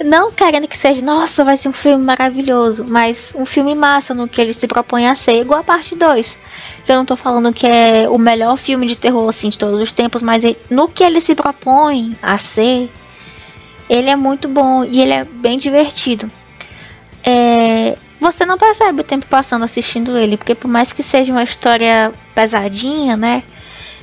Não 0.06 0.32
querendo 0.32 0.68
que 0.68 0.76
seja, 0.76 1.04
nossa, 1.04 1.44
vai 1.44 1.56
ser 1.56 1.70
um 1.70 1.74
filme 1.74 2.04
maravilhoso, 2.04 2.84
mas 2.84 3.32
um 3.36 3.46
filme 3.46 3.76
massa 3.76 4.16
no 4.16 4.28
que 4.28 4.42
ele 4.42 4.54
se 4.54 4.68
propõe 4.68 5.06
a 5.06 5.14
ser, 5.14 5.40
igual 5.40 5.60
a 5.60 5.64
parte 5.64 5.96
2. 5.96 6.38
Que 6.84 6.92
eu 6.92 6.96
não 6.96 7.06
tô 7.06 7.16
falando 7.16 7.54
que 7.54 7.68
é 7.68 8.10
o 8.10 8.18
melhor 8.18 8.58
filme 8.58 8.88
de 8.88 8.98
terror 8.98 9.30
assim 9.30 9.50
de 9.50 9.60
todos 9.60 9.80
os 9.80 9.92
tempos, 9.92 10.24
mas 10.24 10.44
no 10.68 10.88
que 10.88 11.04
ele 11.04 11.22
se 11.22 11.36
propõe 11.36 12.18
a 12.24 12.40
ser, 12.40 12.90
ele 13.88 14.10
é 14.10 14.16
muito 14.16 14.48
bom 14.48 14.84
e 14.84 15.00
ele 15.00 15.14
é 15.14 15.24
bem 15.24 15.60
divertido. 15.60 16.32
É, 17.24 17.96
você 18.20 18.46
não 18.46 18.58
percebe 18.58 19.02
o 19.02 19.04
tempo 19.04 19.26
passando 19.28 19.64
assistindo 19.64 20.18
ele, 20.18 20.36
porque 20.36 20.54
por 20.54 20.68
mais 20.68 20.92
que 20.92 21.02
seja 21.02 21.32
uma 21.32 21.44
história 21.44 22.14
pesadinha, 22.36 23.16
né? 23.16 23.44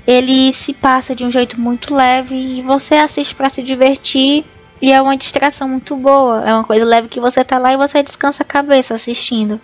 Ele 0.06 0.52
se 0.52 0.72
passa 0.72 1.14
de 1.14 1.24
um 1.24 1.30
jeito 1.30 1.60
muito 1.60 1.94
leve 1.94 2.34
e 2.34 2.62
você 2.62 2.94
assiste 2.94 3.34
para 3.34 3.48
se 3.48 3.62
divertir 3.62 4.44
e 4.80 4.92
é 4.92 5.02
uma 5.02 5.16
distração 5.16 5.68
muito 5.68 5.96
boa. 5.96 6.42
É 6.48 6.54
uma 6.54 6.64
coisa 6.64 6.84
leve 6.84 7.08
que 7.08 7.20
você 7.20 7.44
tá 7.44 7.58
lá 7.58 7.72
e 7.72 7.76
você 7.76 8.02
descansa 8.02 8.42
a 8.42 8.46
cabeça 8.46 8.94
assistindo. 8.94 9.60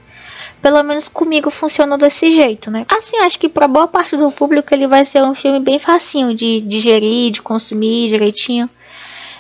Pelo 0.61 0.83
menos 0.83 1.09
comigo 1.09 1.51
funcionou 1.51 1.97
desse 1.97 2.31
jeito, 2.31 2.71
né? 2.71 2.85
Assim, 2.89 3.19
acho 3.19 3.39
que 3.39 3.49
para 3.49 3.67
boa 3.67 3.89
parte 3.89 4.17
do 4.17 4.31
público 4.31 4.73
ele 4.75 4.87
vai 4.87 5.05
ser 5.05 5.23
um 5.23 5.35
filme 5.35 5.61
bem 5.61 5.79
facinho 5.79 6.35
de 6.35 6.61
digerir, 6.61 7.33
de 7.33 7.43
consumir 7.43 8.09
direitinho. 8.09 8.69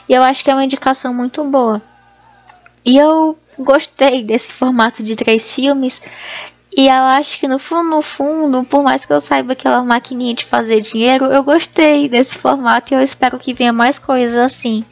E 0.08 0.14
eu 0.14 0.22
acho 0.22 0.42
que 0.42 0.50
é 0.50 0.54
uma 0.54 0.64
indicação 0.64 1.12
muito 1.12 1.44
boa. 1.44 1.82
E 2.84 2.96
eu 2.96 3.36
gostei 3.58 4.22
desse 4.22 4.52
formato 4.52 5.02
de 5.02 5.16
três 5.16 5.52
filmes. 5.52 6.00
E 6.74 6.86
eu 6.86 6.94
acho 6.94 7.38
que 7.38 7.46
no 7.46 7.58
fundo, 7.58 7.90
no 7.90 8.02
fundo, 8.02 8.64
por 8.64 8.82
mais 8.82 9.04
que 9.04 9.12
eu 9.12 9.20
saiba 9.20 9.54
que 9.54 9.68
é 9.68 9.70
uma 9.70 9.84
maquininha 9.84 10.34
de 10.34 10.46
fazer 10.46 10.80
dinheiro, 10.80 11.26
eu 11.26 11.42
gostei 11.42 12.08
desse 12.08 12.38
formato 12.38 12.92
e 12.92 12.96
eu 12.96 13.02
espero 13.02 13.38
que 13.38 13.52
venha 13.52 13.72
mais 13.72 13.98
coisas 13.98 14.38
assim. 14.38 14.84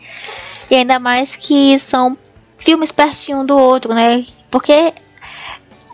E 0.71 0.75
ainda 0.75 0.99
mais 0.99 1.35
que 1.35 1.79
são 1.79 2.17
filmes 2.59 2.93
pertinho 2.93 3.39
um 3.41 3.47
do 3.47 3.57
outro, 3.57 3.95
né? 3.95 4.25
Porque, 4.51 4.93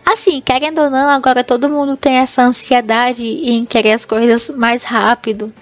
assim, 0.05 0.41
querendo 0.41 0.81
ou 0.81 0.89
não, 0.89 1.09
agora 1.09 1.41
todo 1.43 1.69
mundo 1.69 1.95
tem 1.95 2.17
essa 2.17 2.41
ansiedade 2.41 3.25
em 3.25 3.65
querer 3.65 3.93
as 3.93 4.03
coisas 4.03 4.49
mais 4.49 4.83
rápido. 4.83 5.53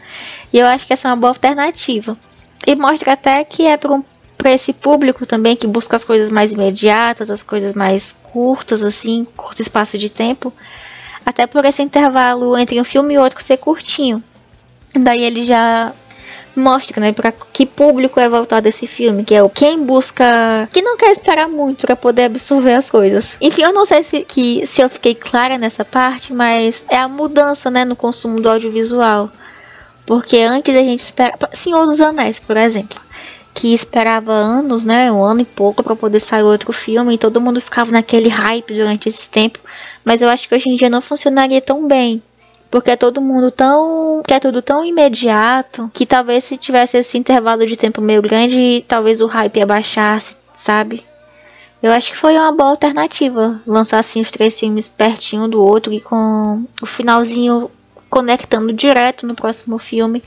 E 0.51 0.57
eu 0.57 0.65
acho 0.65 0.87
que 0.87 0.93
essa 0.93 1.07
é 1.07 1.11
uma 1.11 1.17
boa 1.17 1.31
alternativa. 1.31 2.17
E 2.65 2.75
mostra 2.75 3.13
até 3.13 3.43
que 3.43 3.67
é 3.67 3.77
para 3.77 3.93
um 3.93 4.03
para 4.37 4.51
esse 4.51 4.73
público 4.73 5.25
também 5.25 5.55
que 5.55 5.67
busca 5.67 5.95
as 5.95 6.03
coisas 6.03 6.29
mais 6.29 6.53
imediatas, 6.53 7.31
as 7.31 7.43
coisas 7.43 7.73
mais 7.73 8.13
curtas, 8.23 8.83
assim, 8.83 9.25
curto 9.35 9.61
espaço 9.61 9.97
de 9.97 10.09
tempo. 10.09 10.53
Até 11.25 11.47
por 11.47 11.65
esse 11.65 11.81
intervalo 11.81 12.57
entre 12.57 12.79
um 12.79 12.83
filme 12.83 13.15
e 13.15 13.17
outro 13.17 13.41
ser 13.41 13.57
curtinho. 13.57 14.23
Daí 14.93 15.23
ele 15.23 15.43
já 15.43 15.93
mostra, 16.55 17.01
né, 17.01 17.11
para 17.11 17.31
que 17.31 17.65
público 17.65 18.19
é 18.19 18.29
voltado 18.29 18.67
esse 18.67 18.87
filme, 18.87 19.25
que 19.25 19.35
é 19.35 19.43
o 19.43 19.49
quem 19.49 19.83
busca, 19.83 20.69
que 20.71 20.81
não 20.81 20.95
quer 20.95 21.11
esperar 21.11 21.49
muito 21.49 21.85
para 21.85 21.95
poder 21.95 22.25
absorver 22.25 22.75
as 22.75 22.89
coisas. 22.89 23.37
Enfim, 23.41 23.63
eu 23.63 23.73
não 23.73 23.85
sei 23.85 24.03
se 24.03 24.21
que 24.21 24.65
se 24.65 24.81
eu 24.81 24.89
fiquei 24.89 25.13
clara 25.13 25.57
nessa 25.57 25.83
parte, 25.83 26.33
mas 26.33 26.85
é 26.87 26.97
a 26.97 27.09
mudança, 27.09 27.69
né, 27.69 27.83
no 27.83 27.95
consumo 27.95 28.39
do 28.39 28.49
audiovisual. 28.49 29.29
Porque 30.05 30.37
antes 30.37 30.73
a 30.73 30.79
gente 30.79 30.99
espera, 30.99 31.33
Senhor 31.51 31.85
dos 31.87 31.99
Anéis, 31.99 32.39
por 32.39 32.55
exemplo 32.55 33.04
que 33.55 33.73
esperava 33.73 34.33
anos, 34.33 34.83
né, 34.83 35.09
um 35.09 35.23
ano 35.23 35.39
e 35.39 35.45
pouco 35.45 35.81
para 35.81 35.95
poder 35.95 36.19
sair 36.19 36.43
outro 36.43 36.73
filme 36.73 37.15
e 37.15 37.17
todo 37.17 37.39
mundo 37.39 37.61
ficava 37.61 37.89
naquele 37.89 38.27
hype 38.27 38.73
durante 38.73 39.07
esse 39.07 39.29
tempo, 39.29 39.59
mas 40.03 40.21
eu 40.21 40.27
acho 40.27 40.47
que 40.47 40.53
hoje 40.53 40.69
em 40.69 40.75
dia 40.75 40.89
não 40.89 41.01
funcionaria 41.01 41.61
tão 41.61 41.87
bem. 41.87 42.21
Porque 42.69 42.91
é 42.91 42.97
todo 42.97 43.21
mundo 43.21 43.49
tão. 43.51 44.21
que 44.27 44.33
é 44.33 44.39
tudo 44.39 44.61
tão 44.61 44.83
imediato 44.83 45.89
que 45.93 46.05
talvez 46.05 46.43
se 46.43 46.57
tivesse 46.57 46.97
esse 46.97 47.17
intervalo 47.17 47.65
de 47.65 47.77
tempo 47.77 48.01
meio 48.01 48.21
grande, 48.21 48.83
talvez 48.85 49.21
o 49.21 49.27
hype 49.27 49.61
abaixasse, 49.61 50.35
sabe? 50.53 51.05
Eu 51.81 51.93
acho 51.93 52.11
que 52.11 52.17
foi 52.17 52.33
uma 52.33 52.51
boa 52.51 52.71
alternativa 52.71 53.61
lançar 53.65 53.99
assim 53.99 54.19
os 54.19 54.31
três 54.31 54.59
filmes 54.59 54.89
pertinho 54.89 55.47
do 55.47 55.63
outro 55.63 55.93
e 55.93 56.01
com 56.01 56.65
o 56.81 56.85
finalzinho 56.85 57.71
conectando 58.09 58.73
direto 58.73 59.25
no 59.25 59.35
próximo 59.35 59.77
filme. 59.77 60.21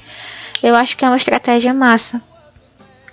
Eu 0.62 0.74
acho 0.74 0.96
que 0.96 1.04
é 1.04 1.08
uma 1.08 1.16
estratégia 1.16 1.74
massa. 1.74 2.22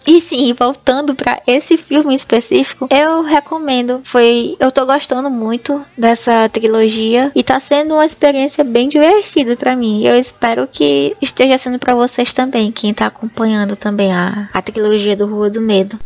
E 0.08 0.22
sim, 0.22 0.54
voltando 0.54 1.16
para 1.16 1.42
esse 1.48 1.78
filme 1.78 2.14
específico, 2.14 2.88
eu 2.92 3.24
recomendo. 3.24 4.02
Foi, 4.04 4.56
eu 4.60 4.72
tô 4.72 4.86
gostando 4.86 5.32
muito 5.32 5.84
dessa 5.98 6.48
trilogia 6.48 7.32
e 7.34 7.44
tá 7.44 7.60
sendo 7.60 7.96
uma 7.96 8.06
experiência 8.06 8.64
bem 8.64 8.88
divertida 8.88 9.56
para 9.56 9.76
mim. 9.76 10.04
Eu 10.06 10.16
espero 10.16 10.68
que 10.68 11.18
esteja 11.20 11.58
sendo 11.58 11.80
para 11.80 11.96
vocês 11.96 12.32
também, 12.34 12.72
quem 12.72 12.94
tá 12.94 13.08
acompanhando 13.08 13.76
também 13.76 14.14
a, 14.14 14.48
a 14.54 14.62
trilogia 14.62 15.16
do 15.16 15.26
Rua 15.26 15.50
do 15.50 15.62
Medo. 15.62 16.00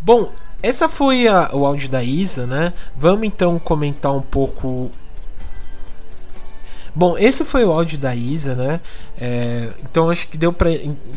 Bom, 0.00 0.32
essa 0.62 0.88
foi 0.88 1.26
a, 1.26 1.50
o 1.52 1.66
áudio 1.66 1.88
da 1.88 2.04
Isa, 2.04 2.46
né? 2.46 2.72
Vamos 2.96 3.24
então 3.24 3.58
comentar 3.58 4.14
um 4.14 4.22
pouco 4.22 4.92
Bom, 6.94 7.16
esse 7.16 7.44
foi 7.44 7.64
o 7.64 7.72
áudio 7.72 7.98
da 7.98 8.14
Isa, 8.14 8.54
né? 8.54 8.80
É, 9.18 9.70
então 9.82 10.10
acho 10.10 10.28
que 10.28 10.36
deu 10.36 10.52
para 10.52 10.70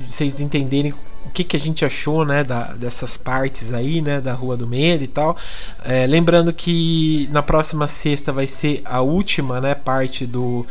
vocês 0.07 0.39
entenderem 0.39 0.93
o 1.25 1.29
que, 1.33 1.43
que 1.43 1.57
a 1.57 1.59
gente 1.59 1.83
achou, 1.83 2.23
né, 2.23 2.43
da, 2.43 2.73
dessas 2.73 3.17
partes 3.17 3.73
aí, 3.73 4.01
né, 4.01 4.21
da 4.21 4.33
Rua 4.33 4.55
do 4.55 4.65
Medo 4.65 5.03
e 5.03 5.07
tal. 5.07 5.35
É, 5.83 6.07
lembrando 6.07 6.53
que 6.53 7.27
na 7.31 7.43
próxima 7.43 7.87
sexta 7.87 8.31
vai 8.31 8.47
ser 8.47 8.81
a 8.85 9.01
última, 9.01 9.59
né, 9.59 9.75
parte 9.75 10.25
do, 10.25 10.65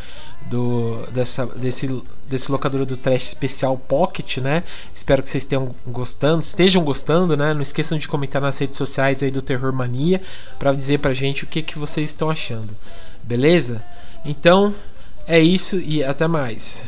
do 0.49 1.05
dessa, 1.11 1.47
desse, 1.47 2.03
desse 2.27 2.51
locador 2.51 2.87
do 2.87 2.97
Trash 2.97 3.29
especial 3.29 3.77
Pocket, 3.77 4.39
né? 4.39 4.63
Espero 4.95 5.23
que 5.23 5.29
vocês 5.29 5.45
tenham 5.45 5.75
gostando, 5.87 6.41
estejam 6.41 6.83
gostando, 6.83 7.37
né? 7.37 7.53
Não 7.53 7.63
esqueçam 7.63 7.99
de 7.99 8.09
comentar 8.09 8.41
nas 8.41 8.59
redes 8.59 8.79
sociais 8.79 9.23
aí 9.23 9.31
do 9.31 9.43
Terror 9.43 9.73
Mania 9.73 10.23
para 10.59 10.73
dizer 10.73 10.99
pra 10.99 11.13
gente 11.13 11.45
o 11.45 11.47
que, 11.47 11.61
que 11.61 11.79
vocês 11.79 12.11
estão 12.11 12.31
achando. 12.31 12.75
Beleza? 13.23 13.83
Então, 14.25 14.75
é 15.27 15.41
isso 15.41 15.77
e 15.79 16.03
até 16.03 16.27
mais. 16.27 16.85